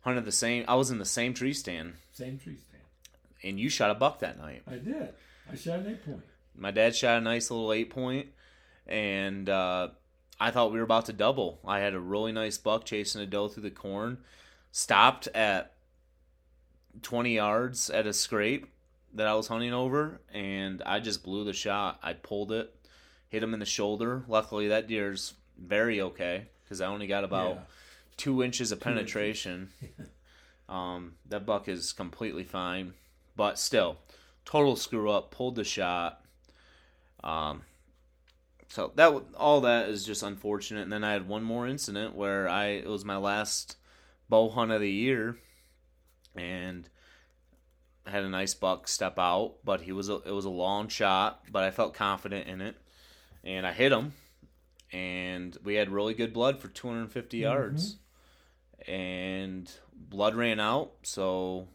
Hunted 0.00 0.24
the 0.24 0.32
same. 0.32 0.64
I 0.66 0.76
was 0.76 0.90
in 0.90 0.98
the 0.98 1.04
same 1.04 1.34
tree 1.34 1.52
stand, 1.52 1.92
same 2.12 2.38
tree 2.38 2.56
stand. 2.56 2.82
and 3.42 3.60
you 3.60 3.68
shot 3.68 3.90
a 3.90 3.94
buck 3.94 4.20
that 4.20 4.38
night. 4.38 4.62
I 4.66 4.76
did. 4.76 5.10
I 5.50 5.56
shot 5.56 5.80
an 5.80 5.88
eight 5.88 6.04
point. 6.06 6.22
My 6.56 6.70
dad 6.70 6.96
shot 6.96 7.18
a 7.18 7.20
nice 7.20 7.50
little 7.50 7.70
eight 7.70 7.90
point, 7.90 8.28
and 8.86 9.46
uh, 9.46 9.88
I 10.40 10.50
thought 10.50 10.72
we 10.72 10.78
were 10.78 10.84
about 10.84 11.06
to 11.06 11.12
double. 11.12 11.60
I 11.66 11.80
had 11.80 11.92
a 11.94 12.00
really 12.00 12.32
nice 12.32 12.56
buck 12.56 12.84
chasing 12.84 13.20
a 13.20 13.26
doe 13.26 13.48
through 13.48 13.64
the 13.64 13.70
corn. 13.70 14.18
Stopped 14.72 15.28
at 15.34 15.74
20 17.02 17.34
yards 17.34 17.90
at 17.90 18.06
a 18.06 18.12
scrape 18.12 18.66
that 19.12 19.26
I 19.26 19.34
was 19.34 19.48
hunting 19.48 19.74
over, 19.74 20.20
and 20.32 20.82
I 20.86 21.00
just 21.00 21.22
blew 21.22 21.44
the 21.44 21.52
shot. 21.52 21.98
I 22.02 22.14
pulled 22.14 22.52
it, 22.52 22.74
hit 23.28 23.42
him 23.42 23.52
in 23.52 23.60
the 23.60 23.66
shoulder. 23.66 24.24
Luckily, 24.28 24.68
that 24.68 24.86
deer's 24.88 25.34
very 25.58 26.00
okay 26.00 26.46
because 26.64 26.80
I 26.80 26.86
only 26.86 27.06
got 27.06 27.24
about 27.24 27.54
Yeah. 27.56 27.60
two 28.16 28.42
inches 28.42 28.72
of 28.72 28.80
penetration. 28.80 29.70
um, 30.68 31.14
that 31.28 31.44
buck 31.44 31.68
is 31.68 31.92
completely 31.92 32.44
fine, 32.44 32.94
but 33.36 33.58
still, 33.58 33.98
total 34.44 34.76
screw 34.76 35.10
up, 35.10 35.30
pulled 35.32 35.56
the 35.56 35.64
shot. 35.64 36.24
Um, 37.22 37.62
so 38.70 38.92
that 38.94 39.12
all 39.36 39.62
that 39.62 39.88
is 39.88 40.06
just 40.06 40.22
unfortunate. 40.22 40.82
And 40.82 40.92
then 40.92 41.04
I 41.04 41.12
had 41.12 41.28
one 41.28 41.42
more 41.42 41.66
incident 41.66 42.14
where 42.14 42.48
I 42.48 42.66
it 42.66 42.88
was 42.88 43.04
my 43.04 43.16
last 43.16 43.76
bow 44.28 44.48
hunt 44.48 44.70
of 44.70 44.80
the 44.80 44.90
year, 44.90 45.36
and 46.36 46.88
I 48.06 48.10
had 48.10 48.22
a 48.22 48.28
nice 48.28 48.54
buck 48.54 48.86
step 48.86 49.18
out, 49.18 49.56
but 49.64 49.82
he 49.82 49.92
was 49.92 50.08
a, 50.08 50.20
it 50.22 50.30
was 50.30 50.44
a 50.44 50.50
long 50.50 50.88
shot, 50.88 51.42
but 51.50 51.64
I 51.64 51.72
felt 51.72 51.94
confident 51.94 52.46
in 52.46 52.60
it, 52.60 52.76
and 53.42 53.66
I 53.66 53.72
hit 53.72 53.90
him, 53.90 54.12
and 54.92 55.56
we 55.64 55.74
had 55.74 55.90
really 55.90 56.14
good 56.14 56.32
blood 56.32 56.60
for 56.60 56.68
250 56.68 57.36
mm-hmm. 57.36 57.42
yards, 57.42 57.98
and 58.86 59.70
blood 59.92 60.36
ran 60.36 60.60
out, 60.60 60.92
so 61.02 61.66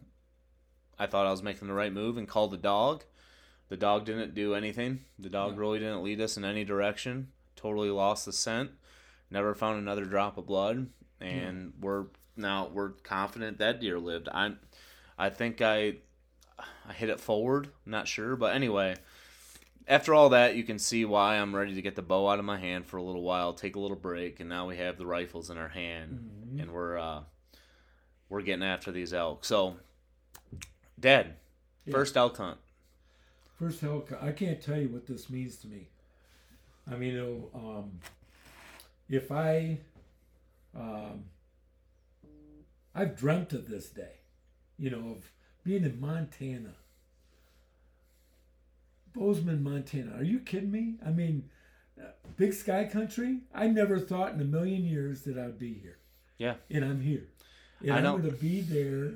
I 0.97 1.07
thought 1.07 1.27
I 1.27 1.31
was 1.31 1.43
making 1.43 1.67
the 1.67 1.73
right 1.73 1.91
move 1.91 2.17
and 2.17 2.27
called 2.27 2.51
the 2.51 2.57
dog. 2.57 3.03
The 3.69 3.77
dog 3.77 4.05
didn't 4.05 4.35
do 4.35 4.53
anything. 4.53 5.01
The 5.17 5.29
dog 5.29 5.57
really 5.57 5.79
didn't 5.79 6.03
lead 6.03 6.21
us 6.21 6.37
in 6.37 6.45
any 6.45 6.63
direction. 6.63 7.29
Totally 7.55 7.89
lost 7.89 8.25
the 8.25 8.33
scent. 8.33 8.71
Never 9.31 9.55
found 9.55 9.79
another 9.79 10.05
drop 10.05 10.37
of 10.37 10.45
blood, 10.45 10.87
and 11.19 11.73
we're 11.81 12.05
now 12.37 12.69
we're 12.71 12.89
confident 12.89 13.57
that 13.57 13.81
deer 13.81 13.97
lived. 13.97 14.29
I, 14.29 14.53
I 15.17 15.29
think 15.29 15.61
I, 15.61 15.95
I 16.87 16.93
hit 16.93 17.09
it 17.09 17.19
forward. 17.19 17.69
Not 17.85 18.07
sure, 18.07 18.35
but 18.35 18.55
anyway, 18.55 18.95
after 19.87 20.13
all 20.13 20.29
that, 20.29 20.55
you 20.55 20.63
can 20.63 20.77
see 20.77 21.05
why 21.05 21.37
I'm 21.37 21.55
ready 21.55 21.73
to 21.73 21.81
get 21.81 21.95
the 21.95 22.01
bow 22.03 22.29
out 22.29 22.39
of 22.39 22.45
my 22.45 22.59
hand 22.59 22.85
for 22.85 22.97
a 22.97 23.03
little 23.03 23.23
while, 23.23 23.53
take 23.53 23.75
a 23.75 23.79
little 23.79 23.97
break, 23.97 24.39
and 24.39 24.49
now 24.49 24.67
we 24.67 24.77
have 24.77 24.97
the 24.97 25.05
rifles 25.07 25.49
in 25.49 25.57
our 25.57 25.69
hand, 25.69 26.29
and 26.61 26.71
we're 26.71 26.97
uh, 26.99 27.21
we're 28.29 28.41
getting 28.41 28.63
after 28.63 28.91
these 28.91 29.13
elk. 29.13 29.43
So, 29.43 29.77
Dad, 30.99 31.33
first 31.89 32.15
elk 32.15 32.37
hunt. 32.37 32.59
First 33.57 33.83
elk, 33.83 34.11
I 34.21 34.31
can't 34.31 34.61
tell 34.61 34.77
you 34.77 34.89
what 34.89 35.07
this 35.07 35.29
means 35.29 35.55
to 35.57 35.67
me. 35.67 35.87
I 36.91 36.95
mean, 36.95 37.17
um, 37.53 37.99
if 39.09 39.31
I, 39.31 39.79
um, 40.77 41.25
I've 42.93 43.17
dreamt 43.17 43.53
of 43.53 43.69
this 43.69 43.89
day, 43.89 44.19
you 44.77 44.89
know, 44.89 45.11
of 45.11 45.31
being 45.63 45.83
in 45.83 45.99
Montana, 45.99 46.73
Bozeman, 49.13 49.63
Montana. 49.63 50.17
Are 50.17 50.23
you 50.23 50.39
kidding 50.39 50.71
me? 50.71 50.95
I 51.05 51.09
mean, 51.09 51.49
uh, 51.99 52.07
big 52.35 52.53
sky 52.53 52.83
country. 52.83 53.39
I 53.53 53.67
never 53.67 53.97
thought 53.97 54.33
in 54.33 54.41
a 54.41 54.45
million 54.45 54.83
years 54.83 55.21
that 55.21 55.37
I'd 55.37 55.57
be 55.57 55.73
here, 55.73 55.97
Yeah, 56.37 56.55
and 56.69 56.83
I'm 56.83 57.01
here, 57.01 57.27
and 57.81 57.93
I 57.93 57.97
I'm 57.97 58.21
going 58.21 58.23
to 58.23 58.31
be 58.31 58.59
there 58.59 59.13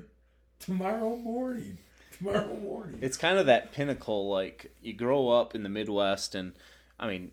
tomorrow 0.58 1.16
morning. 1.16 1.76
Tomorrow 2.20 2.56
morning. 2.56 2.98
it's 3.00 3.16
kind 3.16 3.38
of 3.38 3.46
that 3.46 3.72
pinnacle. 3.72 4.28
Like 4.28 4.74
you 4.82 4.92
grow 4.92 5.30
up 5.30 5.54
in 5.54 5.62
the 5.62 5.68
Midwest, 5.68 6.34
and 6.34 6.52
I 6.98 7.08
mean, 7.08 7.32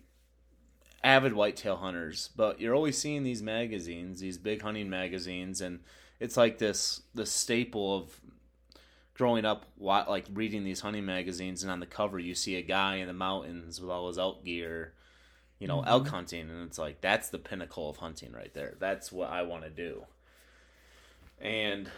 avid 1.04 1.34
whitetail 1.34 1.76
hunters, 1.76 2.30
but 2.34 2.60
you're 2.60 2.74
always 2.74 2.98
seeing 2.98 3.22
these 3.22 3.42
magazines, 3.42 4.20
these 4.20 4.38
big 4.38 4.62
hunting 4.62 4.88
magazines, 4.88 5.60
and 5.60 5.80
it's 6.20 6.36
like 6.36 6.58
this 6.58 7.02
the 7.14 7.26
staple 7.26 7.96
of 7.96 8.20
growing 9.14 9.44
up, 9.44 9.66
like 9.78 10.26
reading 10.32 10.64
these 10.64 10.80
hunting 10.80 11.04
magazines, 11.04 11.62
and 11.62 11.70
on 11.70 11.80
the 11.80 11.86
cover 11.86 12.18
you 12.18 12.34
see 12.34 12.56
a 12.56 12.62
guy 12.62 12.96
in 12.96 13.08
the 13.08 13.12
mountains 13.12 13.80
with 13.80 13.90
all 13.90 14.08
his 14.08 14.18
elk 14.18 14.44
gear, 14.44 14.94
you 15.58 15.66
know, 15.66 15.78
mm-hmm. 15.78 15.88
elk 15.88 16.08
hunting, 16.08 16.48
and 16.48 16.66
it's 16.66 16.78
like 16.78 17.00
that's 17.00 17.28
the 17.28 17.38
pinnacle 17.38 17.90
of 17.90 17.98
hunting 17.98 18.32
right 18.32 18.54
there. 18.54 18.74
That's 18.78 19.12
what 19.12 19.30
I 19.30 19.42
want 19.42 19.64
to 19.64 19.70
do, 19.70 20.04
and 21.40 21.90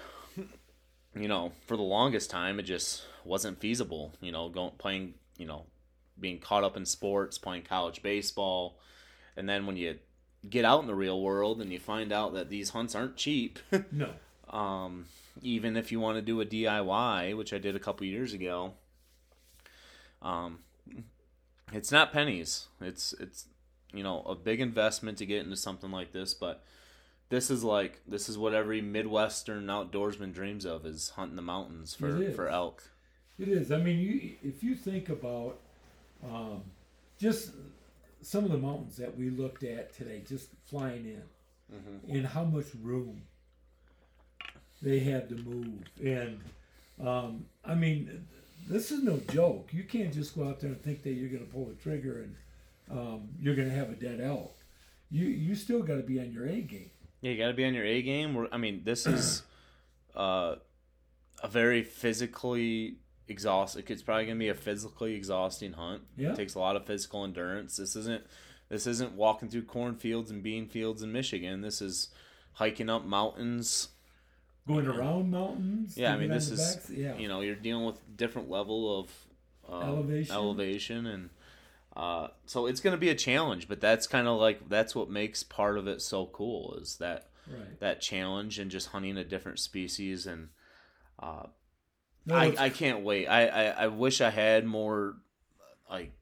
you 1.15 1.29
know, 1.29 1.53
for 1.67 1.77
the 1.77 1.83
longest 1.83 2.31
time, 2.31 2.59
it 2.61 2.65
just 2.65 3.03
wasn't 3.25 3.61
feasible. 3.61 4.13
You 4.21 4.33
know, 4.33 4.49
going 4.49 4.73
playing, 4.79 5.15
you 5.37 5.47
know, 5.47 5.65
being 6.19 6.39
caught 6.39 6.65
up 6.65 6.77
in 6.77 6.85
sports, 6.87 7.39
playing 7.39 7.63
college 7.63 8.03
baseball, 8.03 8.79
and 9.37 9.49
then 9.49 9.67
when 9.67 9.77
you 9.77 9.99
get 10.49 10.65
out 10.65 10.81
in 10.81 10.87
the 10.87 10.95
real 10.95 11.21
world 11.21 11.61
and 11.61 11.71
you 11.73 11.79
find 11.79 12.13
out 12.13 12.33
that 12.35 12.49
these 12.49 12.71
hunts 12.71 12.95
aren't 12.95 13.17
cheap, 13.17 13.59
No. 13.93 14.11
um, 14.49 15.07
even 15.43 15.77
if 15.77 15.91
you 15.93 16.01
want 16.01 16.17
to 16.17 16.23
do 16.23 16.41
a 16.41 16.47
DIY, 16.47 17.37
which 17.37 17.53
I 17.53 17.59
did 17.59 17.77
a 17.77 17.81
couple 17.81 18.07
years 18.07 18.33
ago, 18.33 18.75
um, 20.23 20.59
it's 21.73 21.93
not 21.93 22.13
pennies. 22.13 22.67
It's 22.81 23.13
it's 23.15 23.47
you 23.93 24.03
know 24.03 24.23
a 24.23 24.35
big 24.35 24.61
investment 24.61 25.19
to 25.19 25.27
get 25.27 25.45
into 25.45 25.57
something 25.57 25.91
like 25.91 26.13
this, 26.13 26.35
but 26.35 26.63
this 27.31 27.51
is 27.51 27.65
like 27.65 28.01
this 28.07 28.29
is 28.29 28.37
what 28.37 28.53
every 28.53 28.83
Midwestern 28.83 29.67
outdoorsman 29.67 30.35
dreams 30.35 30.67
of 30.67 30.85
is 30.85 31.11
hunting 31.11 31.37
the 31.37 31.43
mountains 31.43 31.95
for 31.95 32.31
for 32.33 32.49
elk. 32.49 32.83
It 33.39 33.49
is. 33.49 33.73
I 33.73 33.79
mean, 33.79 33.99
you 33.99 34.33
if 34.43 34.63
you 34.63 34.75
think 34.75 35.09
about 35.09 35.59
um, 36.29 36.63
just 37.19 37.53
some 38.21 38.45
of 38.45 38.51
the 38.51 38.59
mountains 38.59 38.97
that 38.97 39.17
we 39.17 39.31
looked 39.31 39.63
at 39.63 39.95
today, 39.95 40.23
just 40.29 40.49
flying 40.67 41.07
in, 41.07 42.15
and 42.15 42.27
how 42.27 42.45
much 42.45 42.67
room 42.83 43.23
they 44.83 44.99
had 44.99 45.29
to 45.29 45.37
move, 45.37 45.85
and 46.05 46.41
um, 47.03 47.47
I 47.65 47.75
mean, 47.77 48.27
this 48.69 48.91
is 48.91 49.05
no 49.05 49.19
joke. 49.31 49.69
You 49.73 49.85
can't 49.85 50.13
just 50.13 50.37
go 50.37 50.49
out 50.49 50.61
there 50.61 50.71
and 50.71 50.83
think 50.83 51.05
that 51.05 51.13
you're 51.13 51.29
going 51.29 51.47
to 51.47 51.53
pull 51.53 51.71
a 51.71 51.83
trigger 51.83 52.25
and 52.25 52.35
um, 52.91 53.29
you're 53.41 53.55
going 53.55 53.69
to 53.69 53.75
have 53.75 53.91
a 53.91 53.95
dead 53.95 54.21
elk. 54.21 54.55
You 55.13 55.27
you 55.27 55.55
still 55.55 55.83
got 55.83 55.97
to 55.97 56.03
be 56.03 56.19
on 56.19 56.33
your 56.33 56.47
A 56.47 56.61
game. 56.61 56.91
Yeah, 57.21 57.33
you 57.33 57.39
got 57.39 57.49
to 57.49 57.55
be 57.55 57.65
on 57.65 57.75
your 57.75 57.85
A 57.85 58.03
game. 58.03 58.35
We're, 58.35 58.49
I 58.51 58.57
mean, 58.57 58.83
this 58.85 59.07
is 59.07 59.43
uh, 60.15 60.57
a 61.43 61.49
very 61.49 61.83
physically 61.83 62.97
exhausting. 63.29 63.85
It's 63.89 64.03
probably 64.03 64.27
gonna 64.27 64.39
be 64.39 64.49
a 64.49 64.55
physically 64.55 65.15
exhausting 65.15 65.73
hunt. 65.73 66.03
Yeah. 66.17 66.31
It 66.31 66.37
takes 66.37 66.55
a 66.55 66.59
lot 66.59 66.77
of 66.77 66.85
physical 66.85 67.25
endurance. 67.25 67.77
This 67.77 67.97
isn't 67.97 68.25
this 68.69 68.87
isn't 68.87 69.13
walking 69.13 69.49
through 69.49 69.65
cornfields 69.65 70.31
and 70.31 70.43
bean 70.43 70.69
fields 70.69 71.03
in 71.03 71.13
Michigan. 71.13 71.61
This 71.63 71.81
is 71.81 72.09
hiking 72.55 72.91
up 72.91 73.05
mountains. 73.05 73.89
Going 74.67 74.87
around 74.87 75.31
mountains. 75.31 75.97
Yeah, 75.97 76.13
I 76.13 76.19
mean 76.19 76.31
this 76.31 76.51
is 76.51 76.91
yeah. 76.91 77.17
you 77.17 77.29
know 77.29 77.41
you're 77.41 77.55
dealing 77.55 77.87
with 77.87 78.17
different 78.17 78.51
level 78.51 79.01
of 79.01 79.11
uh, 79.73 79.87
Elevation. 79.87 80.35
elevation 80.35 81.07
and. 81.07 81.31
Uh, 82.01 82.29
so 82.47 82.65
it's 82.65 82.81
going 82.81 82.95
to 82.95 82.99
be 82.99 83.11
a 83.11 83.15
challenge, 83.15 83.69
but 83.69 83.79
that's 83.79 84.07
kind 84.07 84.27
of 84.27 84.41
like 84.41 84.71
that's 84.71 84.95
what 84.95 85.11
makes 85.11 85.43
part 85.43 85.77
of 85.77 85.87
it 85.87 86.01
so 86.01 86.25
cool 86.25 86.79
is 86.81 86.97
that 86.97 87.29
right. 87.47 87.79
that 87.81 88.01
challenge 88.01 88.59
and 88.59 88.71
just 88.71 88.89
hunting 88.89 89.19
a 89.19 89.25
different 89.25 89.59
species 89.59 90.27
and 90.27 90.49
uh, 91.19 91.43
No, 92.25 92.37
I, 92.37 92.55
I 92.59 92.69
can't 92.71 93.03
wait 93.03 93.27
I, 93.27 93.47
I, 93.49 93.65
I 93.65 93.87
wish 93.89 94.23
I 94.23 94.31
had 94.31 94.65
more 94.65 95.17
like 95.91 96.13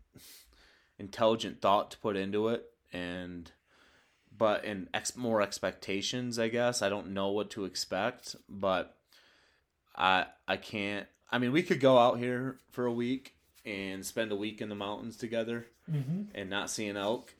intelligent 0.98 1.60
thought 1.60 1.92
to 1.92 1.98
put 1.98 2.16
into 2.16 2.48
it 2.48 2.64
and 2.92 3.52
but 4.36 4.64
and 4.64 4.88
ex- 4.92 5.16
more 5.16 5.40
expectations 5.42 6.40
I 6.40 6.48
guess 6.48 6.82
I 6.82 6.88
don't 6.88 7.12
know 7.12 7.28
what 7.28 7.50
to 7.50 7.64
expect 7.64 8.34
but 8.48 8.96
I 9.94 10.26
I 10.48 10.56
can't 10.56 11.06
I 11.30 11.38
mean 11.38 11.52
we 11.52 11.62
could 11.62 11.78
go 11.78 11.98
out 11.98 12.18
here 12.18 12.58
for 12.72 12.84
a 12.84 12.92
week 12.92 13.36
and 13.68 14.04
spend 14.04 14.32
a 14.32 14.36
week 14.36 14.60
in 14.60 14.68
the 14.68 14.74
mountains 14.74 15.16
together 15.16 15.66
Mhm. 15.90 16.28
and 16.34 16.48
not 16.50 16.70
see 16.70 16.86
an 16.88 16.96
elk 16.96 17.34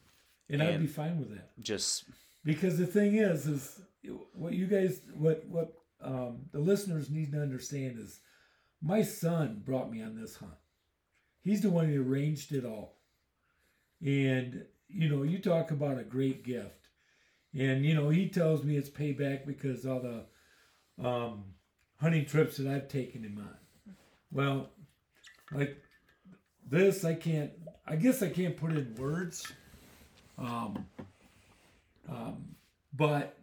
and 0.50 0.62
I'd 0.62 0.80
be 0.80 0.86
fine 0.86 1.18
with 1.18 1.30
that. 1.34 1.58
just 1.60 2.04
Because 2.44 2.78
the 2.78 2.86
thing 2.86 3.16
is, 3.16 3.46
is 3.46 3.80
what 4.32 4.52
you 4.52 4.66
guys, 4.66 5.00
what 5.14 5.44
what 5.46 5.74
um, 6.00 6.48
the 6.52 6.60
listeners 6.60 7.10
need 7.10 7.32
to 7.32 7.42
understand 7.42 7.98
is, 7.98 8.20
my 8.80 9.02
son 9.02 9.62
brought 9.64 9.90
me 9.90 10.00
on 10.02 10.14
this 10.14 10.36
hunt. 10.36 10.54
He's 11.42 11.60
the 11.62 11.70
one 11.70 11.88
who 11.88 12.02
arranged 12.02 12.52
it 12.52 12.64
all, 12.64 12.96
and 14.00 14.64
you 14.88 15.08
know, 15.08 15.22
you 15.24 15.38
talk 15.38 15.70
about 15.70 15.98
a 15.98 16.04
great 16.04 16.44
gift, 16.44 16.88
and 17.52 17.84
you 17.84 17.94
know, 17.94 18.08
he 18.10 18.28
tells 18.28 18.62
me 18.64 18.76
it's 18.76 18.88
payback 18.88 19.44
because 19.46 19.84
all 19.84 20.00
the 20.00 21.04
um, 21.04 21.44
hunting 22.00 22.24
trips 22.26 22.56
that 22.58 22.66
I've 22.72 22.88
taken 22.88 23.22
him 23.24 23.38
on. 23.38 23.94
Well, 24.30 24.70
like 25.52 25.82
this, 26.68 27.04
I 27.04 27.14
can't. 27.14 27.50
I 27.86 27.96
guess 27.96 28.22
I 28.22 28.28
can't 28.28 28.56
put 28.56 28.72
it 28.72 28.78
in 28.78 28.94
words. 28.96 29.50
Um, 30.36 30.86
um, 32.08 32.54
but 32.92 33.38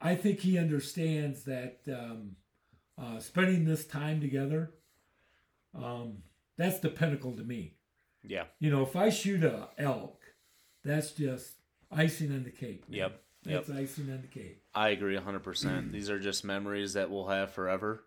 I 0.00 0.14
think 0.14 0.40
he 0.40 0.58
understands 0.58 1.44
that 1.44 1.78
um, 1.88 2.36
uh, 3.00 3.18
spending 3.20 3.64
this 3.64 3.84
time 3.86 4.20
together, 4.20 4.74
um, 5.74 6.18
that's 6.58 6.78
the 6.80 6.88
pinnacle 6.90 7.32
to 7.32 7.42
me. 7.42 7.74
yeah 8.22 8.44
You 8.58 8.70
know, 8.70 8.82
if 8.82 8.96
I 8.96 9.10
shoot 9.10 9.42
a 9.44 9.68
elk, 9.78 10.20
that's 10.84 11.12
just 11.12 11.54
icing 11.90 12.32
on 12.32 12.44
the 12.44 12.50
cake. 12.50 12.88
man. 12.88 12.98
Yep, 12.98 13.22
yep. 13.44 13.70
Icing 13.70 14.10
on 14.10 14.20
the 14.22 14.28
cake. 14.28 14.62
I 14.74 14.90
agree 14.90 15.16
100%. 15.16 15.92
These 15.92 16.10
are 16.10 16.18
just 16.18 16.44
memories 16.44 16.92
that 16.94 17.10
we'll 17.10 17.28
have 17.28 17.52
forever. 17.52 18.04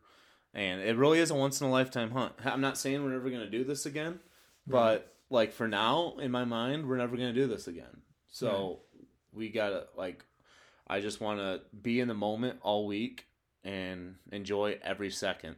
And 0.57 0.81
it 0.81 0.97
really 0.97 1.19
is 1.19 1.29
a 1.29 1.35
once 1.35 1.61
in 1.61 1.67
a 1.67 1.71
lifetime 1.71 2.09
hunt. 2.11 2.33
I'm 2.43 2.61
not 2.61 2.77
saying 2.79 3.03
we're 3.03 3.11
never 3.11 3.29
going 3.29 3.41
to 3.43 3.49
do 3.49 3.63
this 3.63 3.85
again, 3.85 4.19
but 4.65 5.13
like 5.29 5.53
for 5.53 5.67
now, 5.67 6.15
in 6.19 6.31
my 6.31 6.45
mind, 6.45 6.87
we're 6.89 6.97
never 6.97 7.15
going 7.15 7.33
to 7.33 7.39
do 7.41 7.45
this 7.47 7.67
again. 7.67 8.01
So 8.31 8.79
we 9.31 9.49
got 9.49 9.69
to, 9.69 9.83
like, 9.95 10.25
I 10.87 10.99
just 10.99 11.21
want 11.21 11.39
to 11.39 11.61
be 11.79 11.99
in 11.99 12.07
the 12.07 12.15
moment 12.15 12.57
all 12.63 12.87
week 12.87 13.27
and 13.63 14.15
enjoy 14.31 14.79
every 14.81 15.11
second. 15.11 15.57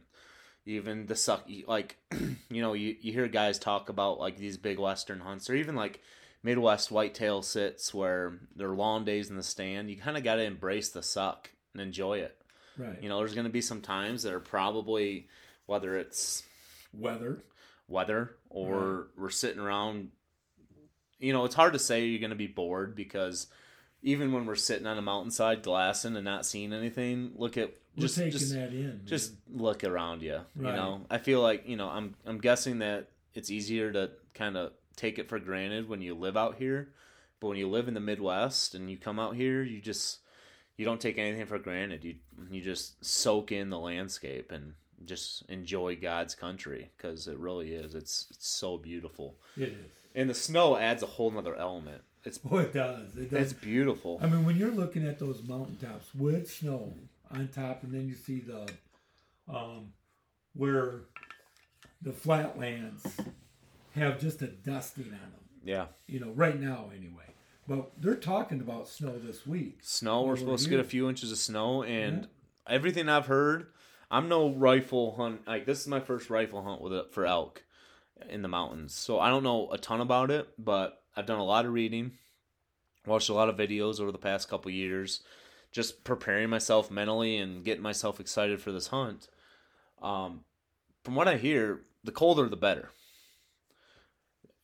even 0.66 1.06
the 1.06 1.16
suck 1.16 1.48
like 1.66 1.96
you 2.50 2.60
know 2.60 2.74
you, 2.74 2.96
you 3.00 3.12
hear 3.12 3.28
guys 3.28 3.58
talk 3.58 3.88
about 3.88 4.18
like 4.18 4.36
these 4.36 4.56
big 4.58 4.78
western 4.78 5.20
hunts 5.20 5.48
or 5.48 5.54
even 5.54 5.74
like 5.74 6.00
midwest 6.42 6.90
whitetail 6.90 7.42
sits 7.42 7.94
where 7.94 8.38
they're 8.56 8.74
long 8.74 9.04
days 9.04 9.30
in 9.30 9.36
the 9.36 9.42
stand 9.42 9.90
you 9.90 9.96
kind 9.96 10.16
of 10.16 10.24
got 10.24 10.34
to 10.36 10.42
embrace 10.42 10.88
the 10.90 11.02
suck 11.02 11.50
and 11.72 11.80
enjoy 11.80 12.18
it 12.18 12.39
Right. 12.80 13.02
you 13.02 13.08
know 13.08 13.18
there's 13.18 13.34
going 13.34 13.44
to 13.46 13.52
be 13.52 13.60
some 13.60 13.80
times 13.80 14.22
that 14.22 14.32
are 14.32 14.40
probably 14.40 15.28
whether 15.66 15.96
it's 15.98 16.42
Weather. 16.92 17.42
weather 17.88 18.36
or 18.48 19.08
we're 19.16 19.30
sitting 19.30 19.60
around 19.60 20.08
you 21.18 21.32
know 21.32 21.44
it's 21.44 21.54
hard 21.54 21.72
to 21.74 21.78
say 21.78 22.06
you're 22.06 22.20
going 22.20 22.30
to 22.30 22.36
be 22.36 22.46
bored 22.46 22.96
because 22.96 23.46
even 24.02 24.32
when 24.32 24.46
we're 24.46 24.54
sitting 24.56 24.86
on 24.86 24.96
a 24.98 25.02
mountainside 25.02 25.62
glassing 25.62 26.16
and 26.16 26.24
not 26.24 26.46
seeing 26.46 26.72
anything 26.72 27.32
look 27.36 27.56
at 27.58 27.74
We're 27.96 28.02
just 28.02 28.16
taking 28.16 28.32
just, 28.32 28.52
that 28.54 28.72
in. 28.72 29.02
just 29.04 29.34
look 29.52 29.84
around 29.84 30.22
you 30.22 30.40
you 30.56 30.62
know 30.62 31.02
i 31.10 31.18
feel 31.18 31.40
like 31.42 31.68
you 31.68 31.76
know 31.76 31.88
i'm 31.88 32.14
i'm 32.26 32.38
guessing 32.38 32.78
that 32.80 33.10
it's 33.34 33.50
easier 33.50 33.92
to 33.92 34.10
kind 34.34 34.56
of 34.56 34.72
take 34.96 35.18
it 35.18 35.28
for 35.28 35.38
granted 35.38 35.88
when 35.88 36.00
you 36.02 36.14
live 36.14 36.36
out 36.36 36.56
here 36.56 36.88
but 37.38 37.48
when 37.48 37.56
you 37.58 37.68
live 37.68 37.88
in 37.88 37.94
the 37.94 38.00
midwest 38.00 38.74
and 38.74 38.90
you 38.90 38.96
come 38.96 39.18
out 39.20 39.36
here 39.36 39.62
you 39.62 39.80
just 39.80 40.18
you 40.80 40.86
don't 40.86 41.00
take 41.00 41.18
anything 41.18 41.44
for 41.44 41.58
granted 41.58 42.02
you 42.02 42.14
you 42.50 42.62
just 42.62 43.04
soak 43.04 43.52
in 43.52 43.68
the 43.68 43.78
landscape 43.78 44.50
and 44.50 44.72
just 45.04 45.42
enjoy 45.50 45.94
god's 45.94 46.34
country 46.34 46.90
because 46.96 47.28
it 47.28 47.38
really 47.38 47.72
is 47.74 47.94
it's, 47.94 48.26
it's 48.30 48.48
so 48.48 48.78
beautiful 48.78 49.36
it 49.58 49.68
is. 49.68 49.74
and 50.14 50.30
the 50.30 50.34
snow 50.34 50.78
adds 50.78 51.02
a 51.02 51.06
whole 51.06 51.30
nother 51.30 51.54
element 51.54 52.02
it's 52.24 52.38
Boy, 52.50 52.62
it 52.62 52.74
does. 52.74 53.16
It 53.16 53.30
does. 53.30 53.40
it's 53.40 53.52
beautiful 53.52 54.18
I 54.22 54.26
mean, 54.26 54.44
when 54.44 54.56
you're 54.56 54.70
looking 54.70 55.06
at 55.06 55.18
those 55.18 55.42
mountaintops 55.46 56.14
with 56.14 56.50
snow 56.50 56.92
on 57.30 57.48
top, 57.48 57.82
and 57.82 57.92
then 57.92 58.06
you 58.08 58.14
see 58.14 58.40
the 58.40 58.68
um, 59.48 59.92
where 60.54 61.00
the 62.02 62.12
flatlands 62.12 63.06
have 63.94 64.20
just 64.20 64.42
a 64.42 64.48
dusting 64.48 65.04
on 65.06 65.10
them. 65.10 65.32
yeah 65.64 65.86
You 66.06 66.20
know, 66.20 66.30
right 66.30 66.60
now 66.60 66.90
anyway. 66.94 67.24
But 67.68 67.92
they're 68.00 68.16
talking 68.16 68.60
about 68.60 68.88
snow 68.88 69.18
this 69.18 69.46
week. 69.46 69.78
snow. 69.82 70.22
We're 70.22 70.36
supposed 70.36 70.64
to 70.64 70.70
get 70.70 70.80
a 70.80 70.84
few 70.84 71.08
inches 71.08 71.30
of 71.30 71.38
snow, 71.38 71.82
and 71.82 72.26
everything 72.66 73.08
I've 73.08 73.26
heard, 73.26 73.68
I'm 74.10 74.28
no 74.28 74.50
rifle 74.50 75.14
hunt. 75.16 75.46
Like 75.46 75.66
this 75.66 75.80
is 75.80 75.86
my 75.86 76.00
first 76.00 76.30
rifle 76.30 76.62
hunt 76.62 76.80
with 76.80 76.92
it 76.92 77.12
for 77.12 77.26
elk 77.26 77.62
in 78.28 78.42
the 78.42 78.48
mountains, 78.48 78.94
so 78.94 79.20
I 79.20 79.28
don't 79.30 79.44
know 79.44 79.70
a 79.70 79.78
ton 79.78 80.00
about 80.00 80.30
it. 80.30 80.48
But 80.58 81.00
I've 81.16 81.26
done 81.26 81.38
a 81.38 81.44
lot 81.44 81.64
of 81.64 81.72
reading, 81.72 82.12
watched 83.06 83.28
a 83.28 83.34
lot 83.34 83.48
of 83.48 83.56
videos 83.56 84.00
over 84.00 84.10
the 84.10 84.18
past 84.18 84.48
couple 84.48 84.70
years, 84.70 85.20
just 85.70 86.02
preparing 86.02 86.50
myself 86.50 86.90
mentally 86.90 87.36
and 87.36 87.64
getting 87.64 87.82
myself 87.82 88.18
excited 88.18 88.60
for 88.60 88.72
this 88.72 88.88
hunt. 88.88 89.28
Um, 90.02 90.40
from 91.04 91.14
what 91.14 91.28
I 91.28 91.36
hear, 91.36 91.82
the 92.02 92.12
colder 92.12 92.48
the 92.48 92.56
better. 92.56 92.90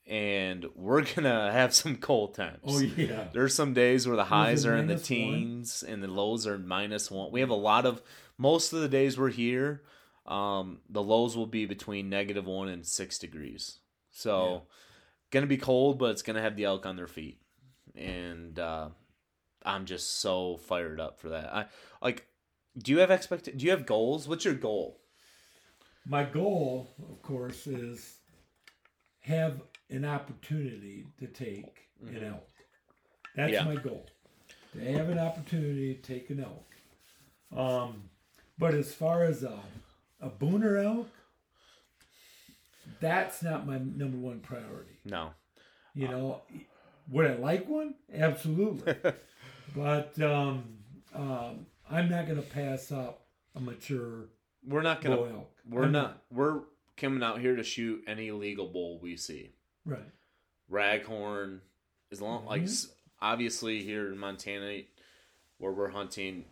And 0.07 0.67
we're 0.75 1.03
gonna 1.15 1.51
have 1.53 1.75
some 1.75 1.97
cold 1.97 2.35
temps. 2.35 2.63
Oh 2.67 2.79
yeah. 2.79 3.25
There's 3.33 3.55
some 3.55 3.75
days 3.75 4.07
where 4.07 4.17
the 4.17 4.25
highs 4.25 4.65
are 4.65 4.77
in 4.77 4.87
the 4.87 4.95
minus 4.95 5.11
one? 5.11 5.19
teens 5.19 5.85
and 5.87 6.03
the 6.03 6.09
lows 6.09 6.47
are 6.47 6.59
minus 6.59 7.11
one. 7.11 7.33
We 7.33 7.41
have 7.41 7.51
a 7.51 7.55
lot 7.55 7.87
of 7.87 8.03
most 8.39 8.73
of 8.73 8.81
the 8.81 8.89
days 8.89 9.19
we're 9.19 9.31
here, 9.31 9.83
um, 10.27 10.81
the 10.89 11.03
lows 11.03 11.37
will 11.37 11.47
be 11.47 11.67
between 11.67 12.09
negative 12.09 12.47
one 12.47 12.69
and 12.69 12.85
six 12.87 13.19
degrees. 13.19 13.79
So 14.11 14.53
Yeah. 14.53 14.61
gonna 15.33 15.47
be 15.47 15.57
cold, 15.57 15.99
but 15.99 16.11
it's 16.13 16.23
gonna 16.23 16.43
have 16.43 16.57
the 16.57 16.65
elk 16.65 16.87
on 16.87 16.97
their 16.97 17.07
feet. 17.09 17.41
And 17.95 18.59
uh, 18.59 18.91
I'm 19.65 19.87
just 19.87 20.17
so 20.21 20.57
fired 20.59 21.01
up 21.01 21.19
for 21.19 21.31
that. 21.31 21.53
I 21.53 21.67
like 22.03 22.27
do 22.79 22.93
you 22.93 22.99
have 22.99 23.11
expect 23.11 23.57
do 23.57 23.65
you 23.65 23.71
have 23.71 23.87
goals? 23.87 24.29
What's 24.29 24.45
your 24.45 24.55
goal? 24.55 25.01
My 26.09 26.25
goal, 26.25 26.95
of 27.11 27.21
course, 27.23 27.67
is 27.67 28.19
have 29.21 29.61
an 29.90 30.05
opportunity 30.05 31.07
to 31.21 31.26
take 31.26 31.88
an 32.07 32.25
elk. 32.25 32.49
That's 33.35 33.52
Yeah. 33.52 33.64
my 33.64 33.76
goal. 33.76 34.07
To 34.73 34.81
have 34.92 35.09
an 35.09 35.18
opportunity 35.18 35.94
to 35.94 36.01
take 36.03 36.31
an 36.31 36.40
elk. 36.44 36.64
Um, 37.57 38.11
but 38.59 38.75
as 38.75 38.92
far 38.94 39.22
as 39.25 39.42
a, 39.42 39.59
a 40.20 40.29
booner 40.29 40.83
elk, 40.85 41.09
that's 43.01 43.42
not 43.42 43.66
my 43.66 43.79
number 43.79 44.16
one 44.18 44.40
priority. 44.40 44.99
No. 45.05 45.31
You 45.94 46.09
know, 46.09 46.42
would 47.11 47.27
I 47.27 47.35
like 47.37 47.68
one? 47.68 47.94
Absolutely. 48.12 48.94
but 49.77 50.20
um, 50.20 50.64
um, 51.14 51.66
I'm 51.90 52.09
not 52.11 52.27
going 52.27 52.37
to 52.42 52.49
pass 52.49 52.92
up 52.92 53.27
a 53.55 53.61
mature 53.61 54.27
We're 54.66 54.83
not 54.83 55.01
gonna 55.01 55.16
bull 55.16 55.27
elk. 55.33 55.51
we're 55.70 55.85
I'm 55.85 55.92
not 55.92 56.22
we're 56.31 56.61
coming 56.99 57.22
out 57.22 57.40
here 57.40 57.57
to 57.57 57.62
shoot 57.62 58.03
any 58.07 58.31
legal 58.31 58.66
bull 58.66 58.99
we 59.01 59.16
see. 59.16 59.53
Right. 59.87 60.11
raghorn 60.70 61.61
as 62.11 62.20
long 62.20 62.44
like 62.44 62.62
mm-hmm. 62.62 62.90
obviously 63.22 63.85
here 63.85 64.12
in 64.12 64.18
montana 64.18 64.83
where 65.59 65.72
we're 65.72 65.90
hunting 65.90 66.44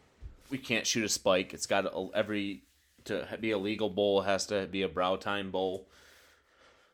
we 0.51 0.59
can't 0.59 0.87
shoot 0.87 1.05
a 1.05 1.09
spike. 1.09 1.55
It's 1.55 1.67
got 1.67 1.87
a, 1.87 2.09
every 2.15 2.63
to 3.05 3.27
be 3.41 3.51
a 3.51 3.59
legal 3.59 3.91
bull 3.91 4.23
it 4.23 4.27
has 4.27 4.47
to 4.47 4.67
be 4.67 4.83
a 4.83 4.89
brow 4.89 5.17
tine 5.17 5.51
bull. 5.51 5.89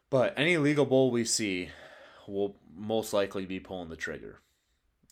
But 0.08 0.34
any 0.36 0.56
legal 0.56 0.86
bull 0.86 1.10
we 1.10 1.24
see 1.24 1.68
will 2.26 2.56
most 2.74 3.12
likely 3.12 3.46
be 3.46 3.60
pulling 3.60 3.88
the 3.88 3.96
trigger. 3.96 4.40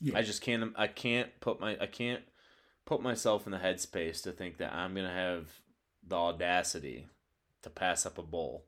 Yeah. 0.00 0.16
i 0.16 0.22
just 0.22 0.42
can't 0.42 0.72
i 0.76 0.86
can't 0.86 1.28
put 1.40 1.58
my 1.58 1.76
i 1.80 1.86
can't 1.86 2.22
put 2.84 3.02
myself 3.02 3.46
in 3.46 3.50
the 3.50 3.58
headspace 3.58 4.22
to 4.22 4.30
think 4.30 4.58
that 4.58 4.72
i'm 4.72 4.94
gonna 4.94 5.12
have 5.12 5.48
the 6.06 6.14
audacity 6.14 7.08
to 7.62 7.68
pass 7.68 8.06
up 8.06 8.16
a 8.16 8.22
bull 8.22 8.62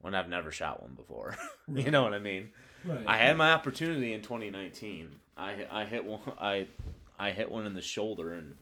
when 0.00 0.14
i've 0.14 0.28
never 0.28 0.50
shot 0.50 0.82
one 0.82 0.94
before 0.94 1.36
you 1.74 1.90
know 1.90 2.02
what 2.02 2.14
i 2.14 2.18
mean 2.18 2.50
Right. 2.84 3.04
I 3.08 3.16
had 3.16 3.36
my 3.36 3.52
opportunity 3.52 4.12
in 4.12 4.22
2019. 4.22 5.10
I 5.36 5.66
I 5.68 5.84
hit 5.84 6.04
one. 6.04 6.20
I 6.40 6.68
I 7.18 7.32
hit 7.32 7.50
one 7.50 7.66
in 7.66 7.74
the 7.74 7.82
shoulder 7.82 8.32
and 8.32 8.54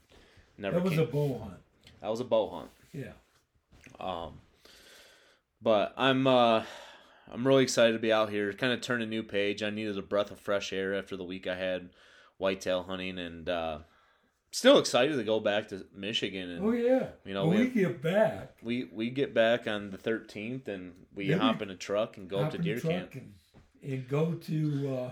never. 0.56 0.76
that 0.76 0.84
was 0.84 0.92
came. 0.94 1.00
a 1.00 1.04
bow 1.06 1.38
hunt. 1.38 1.58
that 2.00 2.08
was 2.08 2.20
a 2.20 2.24
bow 2.24 2.48
hunt. 2.48 2.70
Yeah. 2.94 3.12
Um, 4.00 4.40
but 5.60 5.92
I'm 5.98 6.26
uh 6.26 6.64
I'm 7.30 7.46
really 7.46 7.62
excited 7.62 7.92
to 7.92 7.98
be 7.98 8.10
out 8.10 8.30
here. 8.30 8.52
Kind 8.54 8.72
of 8.72 8.80
turn 8.80 9.02
a 9.02 9.06
new 9.06 9.22
page. 9.22 9.62
I 9.62 9.68
needed 9.68 9.98
a 9.98 10.02
breath 10.02 10.30
of 10.30 10.40
fresh 10.40 10.72
air 10.72 10.94
after 10.94 11.14
the 11.16 11.22
week 11.24 11.46
I 11.46 11.56
had 11.56 11.90
whitetail 12.38 12.84
hunting, 12.84 13.18
and 13.18 13.46
uh, 13.50 13.78
still 14.50 14.78
excited 14.78 15.16
to 15.16 15.24
go 15.24 15.40
back 15.40 15.68
to 15.68 15.86
Michigan. 15.94 16.50
And 16.50 16.64
Oh 16.64 16.72
yeah. 16.72 17.08
You 17.24 17.34
know, 17.34 17.46
when 17.46 17.58
we 17.58 17.64
we, 17.66 17.70
get 17.70 18.02
back, 18.02 18.56
we 18.62 18.88
we 18.92 19.10
get 19.10 19.34
back 19.34 19.66
on 19.66 19.90
the 19.90 19.98
13th, 19.98 20.68
and 20.68 20.92
we 21.14 21.32
hop 21.32 21.62
in 21.62 21.70
a 21.70 21.76
truck 21.76 22.16
and 22.16 22.28
go 22.28 22.38
up 22.38 22.52
to 22.52 22.58
deer 22.58 22.80
camp. 22.80 23.14
and, 23.14 23.34
and 23.82 24.08
go 24.08 24.34
to 24.34 24.96
uh, 24.96 25.10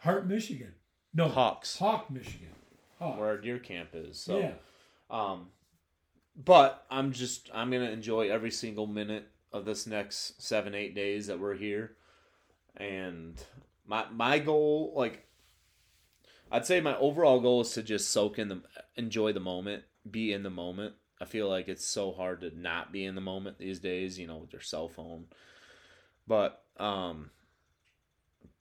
Hart, 0.00 0.26
Michigan. 0.26 0.74
No, 1.12 1.28
Hawks, 1.28 1.78
Hawk, 1.78 2.10
Michigan. 2.10 2.48
Hawk. 2.98 3.18
where 3.18 3.28
our 3.28 3.38
deer 3.38 3.58
camp 3.58 3.90
is. 3.92 4.18
So. 4.18 4.38
yeah. 4.38 4.52
Um, 5.10 5.48
but 6.36 6.84
I'm 6.90 7.12
just 7.12 7.50
I'm 7.54 7.70
gonna 7.70 7.90
enjoy 7.90 8.30
every 8.30 8.50
single 8.50 8.86
minute 8.86 9.28
of 9.52 9.64
this 9.64 9.86
next 9.86 10.42
seven 10.42 10.74
eight 10.74 10.94
days 10.94 11.28
that 11.28 11.38
we're 11.38 11.54
here, 11.54 11.96
and 12.76 13.40
my 13.86 14.04
my 14.10 14.38
goal 14.38 14.92
like 14.96 15.26
I'd 16.54 16.66
say 16.66 16.80
my 16.80 16.96
overall 16.96 17.40
goal 17.40 17.62
is 17.62 17.72
to 17.72 17.82
just 17.82 18.10
soak 18.10 18.38
in 18.38 18.48
the 18.48 18.62
enjoy 18.96 19.32
the 19.32 19.40
moment, 19.40 19.84
be 20.10 20.32
in 20.32 20.42
the 20.42 20.50
moment. 20.50 20.94
I 21.20 21.24
feel 21.26 21.48
like 21.48 21.68
it's 21.68 21.86
so 21.86 22.12
hard 22.12 22.40
to 22.40 22.58
not 22.58 22.92
be 22.92 23.04
in 23.04 23.14
the 23.14 23.20
moment 23.20 23.58
these 23.58 23.80
days, 23.80 24.18
you 24.18 24.26
know, 24.26 24.38
with 24.38 24.52
your 24.52 24.62
cell 24.62 24.88
phone. 24.88 25.26
But 26.26 26.62
um 26.78 27.30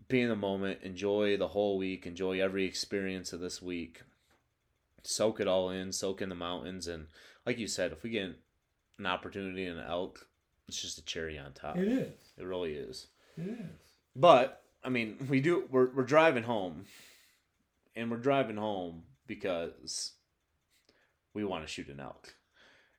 be 0.07 0.21
in 0.21 0.29
the 0.29 0.35
moment, 0.35 0.79
enjoy 0.83 1.37
the 1.37 1.47
whole 1.47 1.77
week, 1.77 2.05
enjoy 2.05 2.41
every 2.41 2.65
experience 2.65 3.31
of 3.31 3.39
this 3.39 3.61
week 3.61 4.01
soak 5.03 5.39
it 5.39 5.47
all 5.47 5.69
in, 5.69 5.91
soak 5.91 6.21
in 6.21 6.29
the 6.29 6.35
mountains, 6.35 6.87
and 6.87 7.07
like 7.45 7.59
you 7.59 7.67
said, 7.67 7.91
if 7.91 8.03
we 8.03 8.09
get 8.09 8.35
an 8.97 9.05
opportunity 9.05 9.65
in 9.65 9.77
an 9.77 9.85
elk, 9.87 10.27
it's 10.67 10.81
just 10.81 10.97
a 10.97 11.05
cherry 11.05 11.37
on 11.37 11.53
top. 11.53 11.77
It 11.77 11.87
is. 11.87 12.13
It 12.37 12.45
really 12.45 12.73
is. 12.73 13.07
It 13.37 13.49
is. 13.49 13.81
But 14.15 14.63
I 14.83 14.89
mean, 14.89 15.17
we 15.29 15.41
do. 15.41 15.65
We're 15.69 15.93
we're 15.93 16.03
driving 16.03 16.43
home, 16.43 16.85
and 17.95 18.09
we're 18.11 18.17
driving 18.17 18.57
home 18.57 19.03
because 19.27 20.13
we 21.33 21.43
want 21.43 21.63
to 21.65 21.71
shoot 21.71 21.87
an 21.89 21.99
elk, 21.99 22.33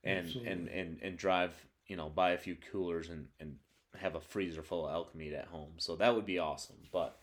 and 0.02 0.18
and 0.18 0.26
Absolutely. 0.26 0.78
and 0.78 0.98
and 1.02 1.16
drive. 1.16 1.52
You 1.86 1.96
know, 1.96 2.08
buy 2.08 2.30
a 2.30 2.38
few 2.38 2.56
coolers 2.72 3.10
and 3.10 3.28
and 3.38 3.56
have 4.00 4.14
a 4.14 4.20
freezer 4.20 4.62
full 4.62 4.86
of 4.86 4.92
elk 4.94 5.14
meat 5.14 5.34
at 5.34 5.46
home. 5.48 5.74
So 5.76 5.96
that 5.96 6.14
would 6.14 6.24
be 6.26 6.38
awesome. 6.38 6.76
But 6.90 7.18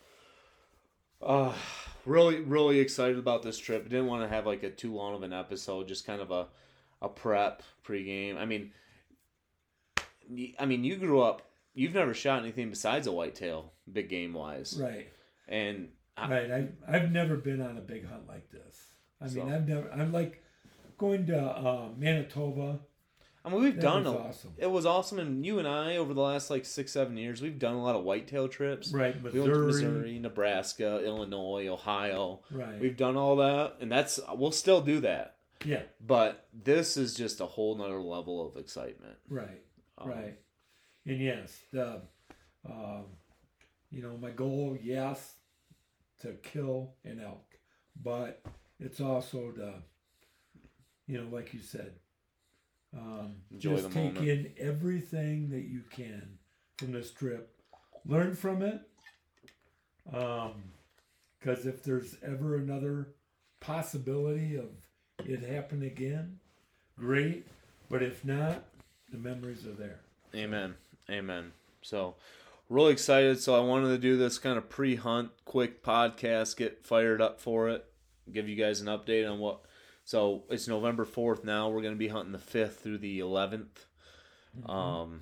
uh 1.21 1.53
really 2.05 2.39
really 2.41 2.79
excited 2.79 3.17
about 3.17 3.41
this 3.43 3.57
trip. 3.57 3.83
Didn't 3.89 4.05
want 4.07 4.21
to 4.23 4.27
have 4.29 4.45
like 4.45 4.63
a 4.63 4.69
too 4.69 4.93
long 4.93 5.15
of 5.15 5.23
an 5.23 5.33
episode. 5.33 5.87
Just 5.87 6.05
kind 6.05 6.21
of 6.21 6.31
a 6.31 6.47
a 7.01 7.09
prep 7.09 7.63
pregame. 7.83 8.37
I 8.37 8.45
mean, 8.45 8.71
i 10.59 10.65
mean, 10.65 10.83
you 10.83 10.95
grew 10.97 11.21
up. 11.21 11.41
You've 11.73 11.93
never 11.93 12.13
shot 12.13 12.41
anything 12.43 12.69
besides 12.69 13.07
a 13.07 13.11
whitetail, 13.11 13.71
big 13.91 14.09
game 14.09 14.33
wise, 14.33 14.77
Right. 14.79 15.07
and 15.47 15.89
I, 16.17 16.29
Right. 16.29 16.51
I 16.51 16.67
I've 16.95 17.11
never 17.11 17.35
been 17.37 17.61
on 17.61 17.77
a 17.77 17.81
big 17.81 18.05
hunt 18.07 18.27
like 18.27 18.49
this. 18.51 18.87
I 19.19 19.27
mean, 19.27 19.51
I've 19.51 19.67
never. 19.67 19.89
I'm 19.91 20.11
like 20.11 20.43
going 20.97 21.25
to 21.27 21.39
uh, 21.39 21.89
Manitoba. 21.97 22.79
I 23.43 23.49
mean, 23.49 23.61
we've 23.61 23.75
That 23.75 23.81
done 23.81 24.03
was 24.03 24.13
a, 24.13 24.17
awesome. 24.19 24.53
It 24.57 24.69
was 24.69 24.85
awesome, 24.85 25.17
and 25.19 25.43
you 25.43 25.57
and 25.57 25.67
I 25.67 25.97
over 25.97 26.13
the 26.13 26.21
last 26.21 26.51
like 26.51 26.63
six, 26.63 26.91
seven 26.91 27.17
years, 27.17 27.41
we've 27.41 27.57
done 27.57 27.73
a 27.73 27.81
lot 27.81 27.95
of 27.95 28.03
whitetail 28.03 28.47
trips. 28.47 28.91
Right, 28.93 29.15
We 29.21 29.31
Missouri. 29.31 29.65
Missouri, 29.65 30.19
Nebraska, 30.19 31.03
Illinois, 31.03 31.67
Ohio. 31.67 32.41
Right. 32.51 32.79
We've 32.79 32.95
done 32.97 33.17
all 33.17 33.37
that, 33.37 33.77
and 33.79 33.91
that's 33.91 34.19
we'll 34.33 34.51
still 34.51 34.81
do 34.81 34.99
that. 35.01 35.37
yeah. 35.65 35.81
But 36.05 36.45
this 36.53 36.97
is 36.97 37.15
just 37.15 37.41
a 37.41 37.47
whole 37.47 37.75
nother 37.75 37.99
level 38.01 38.47
of 38.47 38.57
excitement. 38.57 39.17
Right. 39.27 39.61
Um, 39.97 40.09
right. 40.09 40.39
And 41.07 41.19
yes, 41.19 41.57
the, 41.73 42.01
um, 42.69 43.05
you 43.89 44.03
know, 44.03 44.17
my 44.17 44.29
goal, 44.29 44.77
yes, 44.79 45.37
to 46.21 46.33
kill 46.43 46.93
an 47.03 47.21
elk, 47.23 47.45
but 48.01 48.41
it's 48.79 48.99
also 49.01 49.51
to, 49.51 49.73
you 51.07 51.21
know, 51.21 51.27
like 51.35 51.53
you 51.53 51.59
said, 51.61 51.93
um, 52.97 53.35
Enjoy 53.51 53.71
just 53.71 53.89
the 53.89 53.93
take 53.93 54.13
moment. 54.15 54.27
in 54.27 54.53
everything 54.59 55.49
that 55.51 55.63
you 55.63 55.81
can 55.89 56.37
from 56.77 56.91
this 56.91 57.11
trip, 57.11 57.53
learn 58.05 58.35
from 58.35 58.61
it. 58.61 58.81
Um, 60.13 60.63
because 61.39 61.65
if 61.65 61.83
there's 61.83 62.15
ever 62.23 62.55
another 62.57 63.09
possibility 63.59 64.55
of 64.55 64.69
it 65.25 65.41
happening 65.41 65.89
again, 65.89 66.39
great. 66.97 67.47
But 67.89 68.03
if 68.03 68.23
not, 68.23 68.63
the 69.11 69.17
memories 69.17 69.65
are 69.65 69.73
there. 69.73 69.99
Amen. 70.35 70.75
Amen. 71.09 71.51
So, 71.81 72.15
really 72.71 72.93
excited. 72.93 73.39
So, 73.39 73.55
I 73.55 73.59
wanted 73.59 73.89
to 73.89 73.97
do 73.97 74.17
this 74.17 74.39
kind 74.39 74.57
of 74.57 74.69
pre 74.69 74.95
hunt, 74.95 75.31
quick 75.45 75.83
podcast, 75.83 76.57
get 76.57 76.85
fired 76.85 77.21
up 77.21 77.39
for 77.39 77.69
it, 77.69 77.85
give 78.31 78.47
you 78.47 78.55
guys 78.55 78.81
an 78.81 78.87
update 78.87 79.29
on 79.29 79.39
what. 79.39 79.61
So, 80.03 80.43
it's 80.49 80.67
November 80.67 81.05
4th 81.05 81.43
now. 81.43 81.69
We're 81.69 81.81
going 81.81 81.93
to 81.93 81.99
be 81.99 82.07
hunting 82.07 82.31
the 82.31 82.37
5th 82.37 82.77
through 82.77 82.99
the 82.99 83.19
11th. 83.19 83.85
Um, 84.65 85.21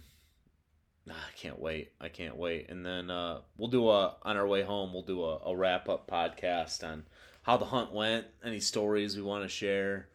ah, 1.09 1.13
I 1.13 1.37
can't 1.37 1.59
wait. 1.59 1.91
I 1.99 2.09
can't 2.09 2.37
wait. 2.37 2.69
And 2.69 2.85
then 2.85 3.09
uh, 3.09 3.41
we'll 3.57 3.69
do 3.69 3.89
a, 3.89 4.15
on 4.23 4.37
our 4.37 4.47
way 4.47 4.63
home, 4.63 4.93
we'll 4.93 5.03
do 5.03 5.23
a, 5.23 5.37
a 5.45 5.55
wrap 5.55 5.89
up 5.89 6.09
podcast 6.09 6.83
on 6.87 7.03
how 7.43 7.57
the 7.57 7.65
hunt 7.65 7.93
went, 7.93 8.25
any 8.43 8.59
stories 8.59 9.15
we 9.15 9.23
want 9.23 9.43
to 9.43 9.49
share. 9.49 10.09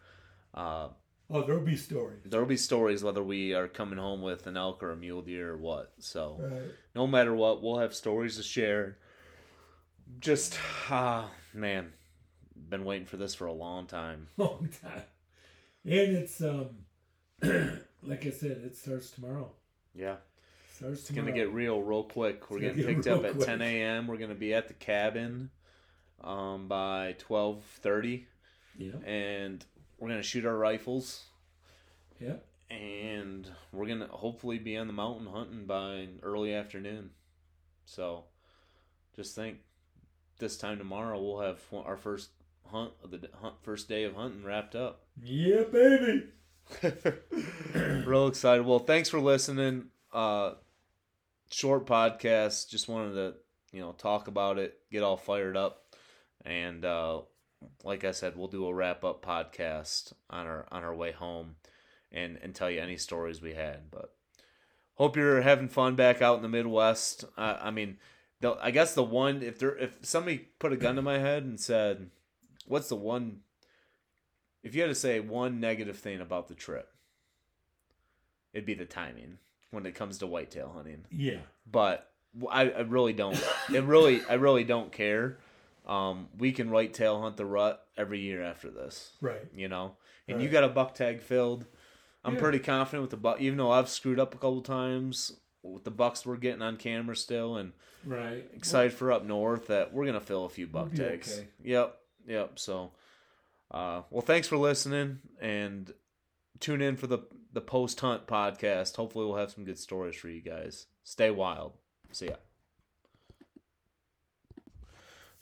Uh, 0.52 0.88
Oh, 1.30 1.42
there'll 1.42 1.62
be 1.64 1.76
stories. 1.76 2.20
there'll 2.26 2.46
be 2.46 2.56
stories 2.56 3.02
whether 3.02 3.22
we 3.22 3.54
are 3.54 3.66
coming 3.66 3.98
home 3.98 4.20
with 4.22 4.46
an 4.46 4.56
elk 4.56 4.82
or 4.82 4.90
a 4.92 4.96
mule 4.96 5.22
deer 5.22 5.52
or 5.52 5.56
what. 5.56 5.92
So 5.98 6.38
Right. 6.40 6.70
no 6.94 7.06
matter 7.06 7.34
what, 7.34 7.62
we'll 7.62 7.78
have 7.78 7.94
stories 7.94 8.36
to 8.36 8.42
share. 8.42 8.98
Just 10.20 10.58
ah 10.90 11.30
man, 11.54 11.92
been 12.54 12.84
waiting 12.84 13.06
for 13.06 13.16
this 13.16 13.34
for 13.34 13.46
a 13.46 13.52
long 13.52 13.86
time. 13.86 14.28
Long 14.36 14.68
time. 14.82 15.02
And 15.84 16.16
it's 16.16 16.40
um 16.42 16.84
like 18.02 18.26
I 18.26 18.30
said, 18.30 18.62
it 18.64 18.76
starts 18.76 19.10
tomorrow. 19.10 19.50
Yeah, 19.94 20.16
Starts 20.76 21.00
it's 21.00 21.08
tomorrow. 21.08 21.26
gonna 21.28 21.36
get 21.36 21.52
real 21.52 21.80
real 21.82 22.04
quick. 22.04 22.50
We're 22.50 22.58
getting 22.60 22.76
get 22.78 22.86
picked 22.86 23.06
up 23.06 23.22
real 23.22 23.32
at 23.32 23.40
10 23.40 23.62
a.m. 23.62 24.06
We're 24.06 24.18
gonna 24.18 24.34
be 24.34 24.52
at 24.54 24.68
the 24.68 24.74
cabin 24.74 25.50
um 26.22 26.68
by 26.68 27.16
12:30, 27.18 28.26
Yeah. 28.78 28.92
and 29.04 29.64
we're 30.04 30.10
gonna 30.10 30.22
shoot 30.22 30.44
our 30.44 30.56
rifles. 30.58 31.22
Yeah. 32.20 32.34
and 32.70 33.48
we're 33.72 33.86
gonna 33.86 34.06
hopefully 34.08 34.58
be 34.58 34.76
on 34.76 34.86
the 34.86 34.92
mountain 34.92 35.26
hunting 35.26 35.64
by 35.64 36.08
early 36.22 36.52
afternoon. 36.54 37.10
So, 37.86 38.24
just 39.16 39.34
think, 39.34 39.60
this 40.38 40.58
time 40.58 40.76
tomorrow 40.76 41.18
we'll 41.22 41.40
have 41.40 41.58
our 41.72 41.96
first 41.96 42.28
hunt 42.66 42.92
of 43.02 43.12
the 43.12 43.30
hunt, 43.40 43.54
first 43.62 43.88
day 43.88 44.04
of 44.04 44.14
hunting 44.14 44.44
wrapped 44.44 44.74
up. 44.74 45.06
Yeah, 45.22 45.62
baby. 45.72 46.26
Real 47.74 48.26
excited. 48.26 48.66
Well, 48.66 48.80
thanks 48.80 49.08
for 49.08 49.20
listening. 49.20 49.86
Uh, 50.12 50.52
short 51.50 51.86
podcast. 51.86 52.68
Just 52.68 52.88
wanted 52.88 53.14
to 53.14 53.34
you 53.72 53.80
know 53.80 53.92
talk 53.92 54.28
about 54.28 54.58
it, 54.58 54.78
get 54.92 55.02
all 55.02 55.16
fired 55.16 55.56
up, 55.56 55.94
and 56.44 56.84
uh, 56.84 57.22
like 57.82 58.04
I 58.04 58.12
said, 58.12 58.36
we'll 58.36 58.48
do 58.48 58.66
a 58.66 58.74
wrap 58.74 59.04
up 59.04 59.24
podcast 59.24 60.12
on 60.30 60.46
our 60.46 60.66
on 60.70 60.82
our 60.82 60.94
way 60.94 61.12
home, 61.12 61.56
and 62.12 62.38
and 62.42 62.54
tell 62.54 62.70
you 62.70 62.80
any 62.80 62.96
stories 62.96 63.42
we 63.42 63.54
had. 63.54 63.90
But 63.90 64.14
hope 64.94 65.16
you're 65.16 65.42
having 65.42 65.68
fun 65.68 65.94
back 65.96 66.22
out 66.22 66.36
in 66.36 66.42
the 66.42 66.48
Midwest. 66.48 67.24
Uh, 67.36 67.58
I 67.60 67.70
mean, 67.70 67.98
the, 68.40 68.56
I 68.60 68.70
guess 68.70 68.94
the 68.94 69.02
one 69.02 69.42
if 69.42 69.58
there 69.58 69.76
if 69.76 69.98
somebody 70.02 70.48
put 70.58 70.72
a 70.72 70.76
gun 70.76 70.96
to 70.96 71.02
my 71.02 71.18
head 71.18 71.44
and 71.44 71.58
said, 71.58 72.10
"What's 72.66 72.88
the 72.88 72.96
one?" 72.96 73.40
If 74.62 74.74
you 74.74 74.80
had 74.80 74.88
to 74.88 74.94
say 74.94 75.20
one 75.20 75.60
negative 75.60 75.98
thing 75.98 76.20
about 76.20 76.48
the 76.48 76.54
trip, 76.54 76.88
it'd 78.54 78.64
be 78.64 78.74
the 78.74 78.86
timing 78.86 79.38
when 79.70 79.84
it 79.84 79.94
comes 79.94 80.18
to 80.18 80.26
whitetail 80.26 80.72
hunting. 80.74 81.04
Yeah. 81.10 81.40
But 81.70 82.10
I, 82.50 82.70
I 82.70 82.80
really 82.80 83.12
don't. 83.12 83.38
It 83.72 83.84
really, 83.84 84.22
I 84.28 84.34
really 84.34 84.64
don't 84.64 84.90
care. 84.90 85.38
Um, 85.86 86.28
we 86.38 86.52
can 86.52 86.70
whitetail 86.70 87.20
hunt 87.20 87.36
the 87.36 87.44
rut 87.46 87.86
every 87.96 88.20
year 88.20 88.42
after 88.42 88.70
this, 88.70 89.12
Right. 89.20 89.42
you 89.54 89.68
know. 89.68 89.96
And 90.26 90.40
you 90.42 90.48
got 90.48 90.64
a 90.64 90.68
buck 90.68 90.94
tag 90.94 91.20
filled. 91.20 91.66
I'm 92.24 92.34
Yeah. 92.34 92.40
pretty 92.40 92.58
confident 92.58 93.02
with 93.02 93.10
the 93.10 93.18
buck, 93.18 93.40
even 93.40 93.58
though 93.58 93.70
I've 93.70 93.90
screwed 93.90 94.18
up 94.18 94.34
a 94.34 94.38
couple 94.38 94.62
times 94.62 95.38
with 95.62 95.84
the 95.84 95.90
bucks 95.90 96.24
we're 96.24 96.36
getting 96.36 96.62
on 96.62 96.78
camera 96.78 97.14
still, 97.16 97.56
and 97.58 97.72
Right. 98.04 98.48
excited 98.54 98.92
for 98.94 99.12
up 99.12 99.24
north 99.24 99.66
that 99.66 99.92
we're 99.92 100.06
gonna 100.06 100.20
fill 100.20 100.44
a 100.46 100.48
few 100.48 100.66
buck 100.66 100.90
be 100.92 100.96
tags. 100.96 101.38
okay. 101.38 101.48
Yep, 101.62 102.00
yep. 102.26 102.58
So, 102.58 102.92
uh, 103.70 104.02
well, 104.10 104.22
thanks 104.22 104.48
for 104.48 104.56
listening, 104.56 105.20
and 105.40 105.92
tune 106.60 106.80
in 106.80 106.96
for 106.96 107.06
the 107.06 107.18
the 107.52 107.60
post 107.60 108.00
hunt 108.00 108.26
podcast. 108.26 108.96
Hopefully, 108.96 109.26
we'll 109.26 109.36
have 109.36 109.52
some 109.52 109.64
good 109.64 109.78
stories 109.78 110.16
for 110.16 110.28
you 110.28 110.40
guys. 110.40 110.86
Stay 111.04 111.30
wild. 111.30 111.74
See 112.10 112.26
ya. 112.28 112.36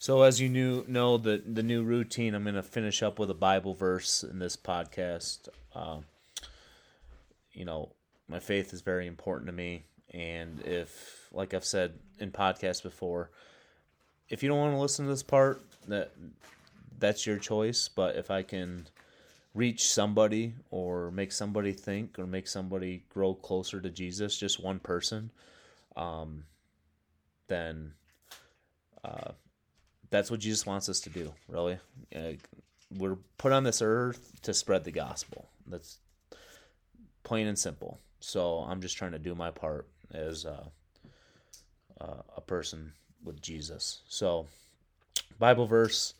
So, 0.03 0.23
as 0.23 0.41
you 0.41 0.49
knew, 0.49 0.83
know 0.85 1.17
the 1.17 1.41
the 1.45 1.63
new 1.63 1.81
routine, 1.81 2.35
I'm 2.35 2.43
going 2.43 2.55
to 2.55 2.61
finish 2.61 3.01
up 3.01 3.19
with 3.19 3.29
a 3.29 3.33
Bible 3.33 3.73
verse 3.73 4.21
in 4.21 4.37
this 4.37 4.57
podcast. 4.57 5.47
Uh, 5.73 5.99
you 7.53 7.63
know, 7.63 7.93
my 8.27 8.39
faith 8.39 8.73
is 8.73 8.81
very 8.81 9.07
important 9.07 9.47
to 9.47 9.53
me, 9.53 9.85
and 10.09 10.59
if, 10.65 11.29
like 11.31 11.53
I've 11.53 11.63
said 11.63 11.93
in 12.19 12.31
podcasts 12.31 12.83
before, 12.83 13.31
if 14.27 14.43
you 14.43 14.49
don't 14.49 14.57
want 14.57 14.73
to 14.73 14.77
listen 14.77 15.05
to 15.05 15.09
this 15.09 15.23
part, 15.23 15.61
that 15.87 16.11
that's 16.99 17.25
your 17.25 17.37
choice. 17.37 17.87
But 17.87 18.17
if 18.17 18.29
I 18.29 18.43
can 18.43 18.87
reach 19.53 19.87
somebody 19.87 20.55
or 20.69 21.11
make 21.11 21.31
somebody 21.31 21.71
think 21.71 22.19
or 22.19 22.27
make 22.27 22.49
somebody 22.49 23.05
grow 23.07 23.35
closer 23.35 23.79
to 23.79 23.89
Jesus, 23.89 24.37
just 24.37 24.61
one 24.61 24.79
person, 24.79 25.31
um, 25.95 26.43
then 27.47 27.93
uh, 29.05 29.31
that's 30.13 30.29
what 30.29 30.39
Jesus 30.39 30.63
wants 30.63 30.89
us 30.89 30.99
to 31.01 31.09
do. 31.09 31.33
Really, 31.47 31.79
uh, 32.15 32.33
we're 32.95 33.17
put 33.39 33.51
on 33.51 33.63
this 33.63 33.81
earth 33.81 34.31
to 34.43 34.53
spread 34.53 34.83
the 34.83 34.91
gospel. 34.91 35.49
That's 35.65 35.97
plain 37.23 37.47
and 37.47 37.57
simple. 37.57 37.97
So 38.19 38.59
I'm 38.59 38.79
just 38.79 38.95
trying 38.95 39.13
to 39.13 39.19
do 39.19 39.33
my 39.33 39.49
part 39.49 39.87
as 40.13 40.45
uh, 40.45 40.65
uh, 41.99 42.21
a 42.37 42.41
person 42.41 42.93
with 43.23 43.41
Jesus. 43.41 44.01
So, 44.07 44.45
Bible 45.39 45.65
verse. 45.65 46.13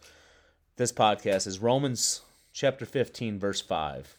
This 0.76 0.92
podcast 0.92 1.46
is 1.46 1.60
Romans 1.60 2.22
chapter 2.52 2.88
15, 2.88 3.38
verse 3.38 3.62
5. 3.62 4.18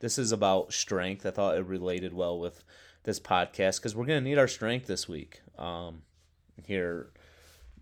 This 0.00 0.18
is 0.18 0.30
about 0.30 0.74
strength. 0.74 1.24
I 1.24 1.30
thought 1.30 1.56
it 1.56 1.64
related 1.64 2.12
well 2.12 2.38
with 2.38 2.62
this 3.04 3.18
podcast 3.18 3.78
because 3.78 3.96
we're 3.96 4.04
going 4.04 4.22
to 4.22 4.28
need 4.28 4.36
our 4.36 4.46
strength 4.46 4.86
this 4.86 5.08
week. 5.08 5.40
Um, 5.58 6.02
here, 6.66 7.12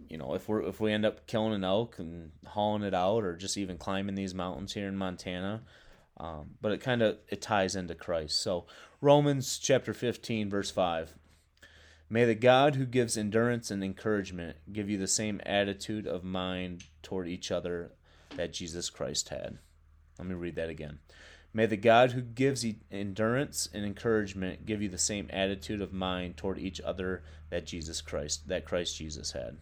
you 0.07 0.19
know, 0.19 0.35
if 0.35 0.49
we're 0.49 0.63
if 0.63 0.81
we 0.81 0.93
end 0.93 1.05
up 1.05 1.27
killing 1.27 1.55
an 1.55 1.65
elk 1.65 1.99
and 1.99 2.33
hauling 2.47 2.83
it 2.83 2.95
out, 2.95 3.25
or 3.25 3.37
just 3.37 3.57
even 3.57 3.79
climbing 3.79 4.15
these 4.15 4.35
mountains 4.35 4.75
here 4.75 4.89
in 4.89 4.97
Montana, 4.97 5.63
um, 6.19 6.51
but 6.61 6.73
it 6.73 6.81
kind 6.81 7.03
of 7.03 7.19
it 7.29 7.43
ties 7.43 7.77
into 7.77 7.95
Christ. 7.95 8.41
So 8.41 8.67
Romans 9.01 9.59
chapter 9.59 9.93
15, 9.95 10.51
verse 10.51 10.71
5. 10.71 11.15
May 12.11 12.25
the 12.25 12.35
God 12.35 12.77
who 12.77 12.87
gives 12.87 13.19
endurance 13.19 13.71
and 13.71 13.85
encouragement 13.85 14.57
give 14.73 14.89
you 14.89 14.97
the 14.97 15.07
same 15.07 15.43
attitude 15.45 16.07
of 16.07 16.25
mind 16.25 16.85
toward 17.03 17.29
each 17.29 17.53
other 17.53 17.93
that 18.35 18.55
Jesus 18.55 18.89
Christ 18.89 19.29
had. 19.29 19.59
Let 20.19 20.27
me 20.27 20.35
read 20.35 20.57
that 20.57 20.71
again. 20.71 21.01
May 21.53 21.67
the 21.67 21.77
God 21.77 22.13
who 22.13 22.23
gives 22.23 22.65
endurance 22.91 23.69
and 23.73 23.85
encouragement 23.85 24.65
give 24.65 24.81
you 24.81 24.89
the 24.89 24.99
same 24.99 25.29
attitude 25.33 25.81
of 25.81 25.93
mind 25.93 26.37
toward 26.37 26.59
each 26.59 26.81
other 26.81 27.23
that 27.51 27.67
Jesus 27.67 28.01
Christ 28.01 28.49
that 28.49 28.65
Christ 28.65 28.97
Jesus 28.97 29.33
had. 29.33 29.59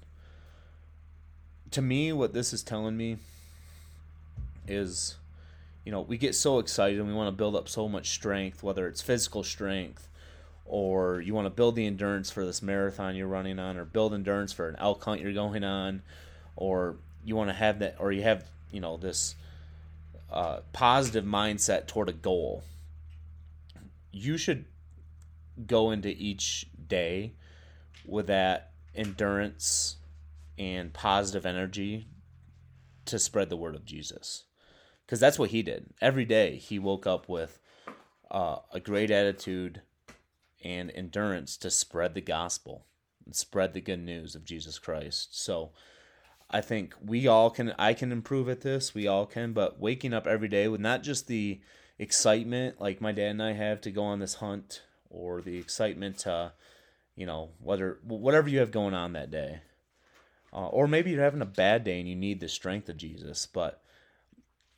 To 1.72 1.82
me 1.82 2.12
what 2.12 2.32
this 2.32 2.52
is 2.52 2.62
telling 2.62 2.96
me 2.96 3.18
is 4.66 5.16
you 5.84 5.92
know, 5.92 6.00
we 6.00 6.18
get 6.18 6.34
so 6.34 6.58
excited 6.58 6.98
and 6.98 7.06
we 7.06 7.14
want 7.14 7.28
to 7.28 7.36
build 7.36 7.54
up 7.54 7.68
so 7.68 7.88
much 7.88 8.10
strength, 8.10 8.62
whether 8.64 8.88
it's 8.88 9.00
physical 9.00 9.44
strength 9.44 10.08
or 10.68 11.20
you 11.20 11.32
want 11.32 11.46
to 11.46 11.50
build 11.50 11.76
the 11.76 11.86
endurance 11.86 12.30
for 12.30 12.44
this 12.44 12.60
marathon 12.60 13.14
you're 13.14 13.28
running 13.28 13.58
on, 13.58 13.76
or 13.76 13.84
build 13.84 14.12
endurance 14.12 14.52
for 14.52 14.68
an 14.68 14.76
elk 14.78 15.04
hunt 15.04 15.20
you're 15.20 15.32
going 15.32 15.62
on, 15.62 16.02
or 16.56 16.96
you 17.24 17.36
want 17.36 17.48
to 17.48 17.54
have 17.54 17.78
that, 17.78 17.96
or 17.98 18.10
you 18.10 18.22
have, 18.22 18.44
you 18.72 18.80
know, 18.80 18.96
this 18.96 19.36
uh, 20.30 20.58
positive 20.72 21.24
mindset 21.24 21.86
toward 21.86 22.08
a 22.08 22.12
goal. 22.12 22.64
you 24.16 24.38
should 24.38 24.64
go 25.66 25.90
into 25.90 26.08
each 26.08 26.66
day 26.88 27.32
with 28.06 28.26
that 28.28 28.70
endurance 28.94 29.96
and 30.58 30.92
positive 30.92 31.46
energy 31.46 32.08
to 33.06 33.18
spread 33.18 33.50
the 33.50 33.56
word 33.56 33.74
of 33.74 33.84
Jesus. 33.84 34.44
Because 35.04 35.20
that's 35.20 35.38
what 35.38 35.50
he 35.50 35.62
did. 35.62 35.86
Every 36.00 36.24
day 36.24 36.56
he 36.56 36.78
woke 36.78 37.06
up 37.06 37.28
with 37.28 37.60
uh, 38.30 38.58
a 38.72 38.80
great 38.80 39.10
attitude 39.10 39.82
and 40.64 40.90
endurance 40.94 41.56
to 41.58 41.70
spread 41.70 42.14
the 42.14 42.20
gospel 42.20 42.86
and 43.24 43.34
spread 43.34 43.72
the 43.72 43.80
good 43.80 44.00
news 44.00 44.34
of 44.34 44.44
Jesus 44.44 44.78
Christ. 44.78 45.40
So 45.40 45.70
I 46.50 46.60
think 46.60 46.94
we 47.04 47.28
all 47.28 47.50
can, 47.50 47.72
I 47.78 47.94
can 47.94 48.10
improve 48.10 48.48
at 48.48 48.62
this. 48.62 48.94
We 48.94 49.06
all 49.06 49.26
can. 49.26 49.52
But 49.52 49.78
waking 49.78 50.12
up 50.12 50.26
every 50.26 50.48
day 50.48 50.66
with 50.66 50.80
not 50.80 51.02
just 51.02 51.28
the 51.28 51.60
excitement 51.98 52.80
like 52.80 53.00
my 53.00 53.12
dad 53.12 53.30
and 53.30 53.42
I 53.42 53.52
have 53.52 53.80
to 53.82 53.90
go 53.90 54.02
on 54.04 54.18
this 54.18 54.34
hunt 54.34 54.82
or 55.08 55.40
the 55.40 55.56
excitement 55.58 56.18
to, 56.18 56.52
you 57.14 57.26
know, 57.26 57.50
whether 57.60 57.98
whatever 58.02 58.48
you 58.48 58.58
have 58.58 58.70
going 58.70 58.94
on 58.94 59.12
that 59.12 59.30
day. 59.30 59.60
Uh, 60.56 60.68
or 60.68 60.88
maybe 60.88 61.10
you're 61.10 61.22
having 61.22 61.42
a 61.42 61.46
bad 61.46 61.84
day 61.84 62.00
and 62.00 62.08
you 62.08 62.16
need 62.16 62.40
the 62.40 62.48
strength 62.48 62.88
of 62.88 62.96
Jesus, 62.96 63.44
but 63.44 63.82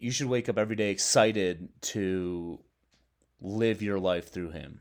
you 0.01 0.11
should 0.11 0.29
wake 0.29 0.49
up 0.49 0.59
every 0.59 0.75
day 0.75 0.91
excited 0.91 1.69
to 1.81 2.59
live 3.41 3.81
your 3.81 4.01
life 4.01 4.33
through 4.33 4.51
him. 4.51 4.81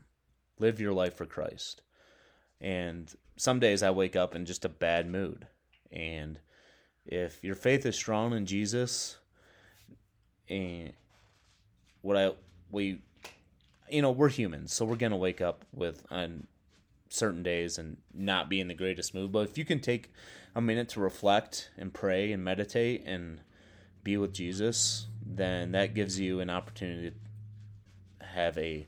Live 0.58 0.80
your 0.80 0.92
life 0.92 1.14
for 1.14 1.24
Christ. 1.24 1.82
And 2.60 3.14
some 3.36 3.60
days 3.60 3.84
I 3.84 3.90
wake 3.90 4.16
up 4.16 4.34
in 4.34 4.44
just 4.44 4.64
a 4.64 4.68
bad 4.68 5.08
mood. 5.08 5.46
And 5.92 6.40
if 7.06 7.44
your 7.44 7.54
faith 7.54 7.86
is 7.86 7.94
strong 7.94 8.32
in 8.32 8.44
Jesus 8.44 9.18
and 10.48 10.92
what 12.02 12.16
I 12.16 12.32
we 12.72 12.98
you 13.88 14.02
know, 14.02 14.10
we're 14.10 14.28
humans, 14.28 14.72
so 14.72 14.84
we're 14.84 14.96
gonna 14.96 15.16
wake 15.16 15.40
up 15.40 15.64
with 15.72 16.04
on 16.10 16.46
certain 17.08 17.42
days 17.42 17.78
and 17.78 17.96
not 18.14 18.48
be 18.48 18.60
in 18.60 18.68
the 18.68 18.74
greatest 18.74 19.14
mood. 19.14 19.32
But 19.32 19.48
if 19.48 19.58
you 19.58 19.64
can 19.64 19.80
take 19.80 20.12
a 20.54 20.60
minute 20.60 20.88
to 20.90 21.00
reflect 21.00 21.70
and 21.76 21.92
pray 21.92 22.32
and 22.32 22.44
meditate 22.44 23.04
and 23.06 23.40
be 24.04 24.16
with 24.16 24.32
Jesus, 24.32 25.06
then 25.24 25.72
that 25.72 25.94
gives 25.94 26.18
you 26.18 26.40
an 26.40 26.50
opportunity 26.50 27.10
to 28.20 28.26
have 28.26 28.56
a 28.58 28.86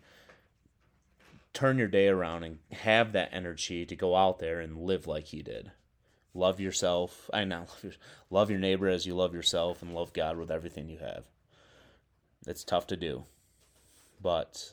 turn 1.52 1.78
your 1.78 1.88
day 1.88 2.08
around 2.08 2.44
and 2.44 2.58
have 2.72 3.12
that 3.12 3.30
energy 3.32 3.84
to 3.84 3.96
go 3.96 4.14
out 4.14 4.38
there 4.38 4.60
and 4.60 4.78
live 4.78 5.06
like 5.06 5.26
he 5.26 5.42
did. 5.42 5.72
Love 6.32 6.60
yourself. 6.60 7.28
I 7.32 7.44
know 7.44 7.66
love 8.30 8.50
your 8.50 8.60
neighbor 8.60 8.88
as 8.88 9.06
you 9.06 9.14
love 9.14 9.34
yourself 9.34 9.82
and 9.82 9.94
love 9.94 10.12
God 10.12 10.36
with 10.36 10.50
everything 10.50 10.88
you 10.88 10.98
have. 10.98 11.24
It's 12.46 12.64
tough 12.64 12.86
to 12.88 12.96
do. 12.96 13.24
But 14.22 14.72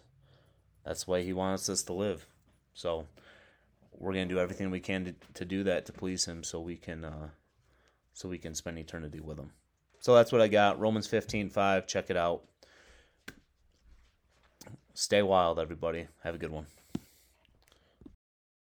that's 0.85 1.05
the 1.05 1.11
way 1.11 1.23
he 1.23 1.33
wants 1.33 1.67
us 1.69 1.83
to 1.83 1.93
live. 1.93 2.27
So 2.73 3.07
we're 3.97 4.13
going 4.13 4.27
to 4.27 4.33
do 4.33 4.39
everything 4.39 4.69
we 4.69 4.79
can 4.79 5.05
to, 5.05 5.15
to 5.33 5.45
do 5.45 5.63
that 5.63 5.85
to 5.87 5.93
please 5.93 6.25
him 6.25 6.43
so 6.43 6.59
we 6.59 6.75
can 6.75 7.03
uh, 7.03 7.29
so 8.13 8.29
we 8.29 8.37
can 8.37 8.55
spend 8.55 8.77
eternity 8.79 9.19
with 9.19 9.37
him. 9.37 9.51
So 9.99 10.15
that's 10.15 10.31
what 10.31 10.41
I 10.41 10.47
got. 10.47 10.79
Romans 10.79 11.07
15, 11.07 11.49
5. 11.49 11.87
Check 11.87 12.09
it 12.09 12.17
out. 12.17 12.43
Stay 14.93 15.21
wild, 15.21 15.59
everybody. 15.59 16.07
Have 16.23 16.35
a 16.35 16.37
good 16.37 16.51
one. 16.51 16.65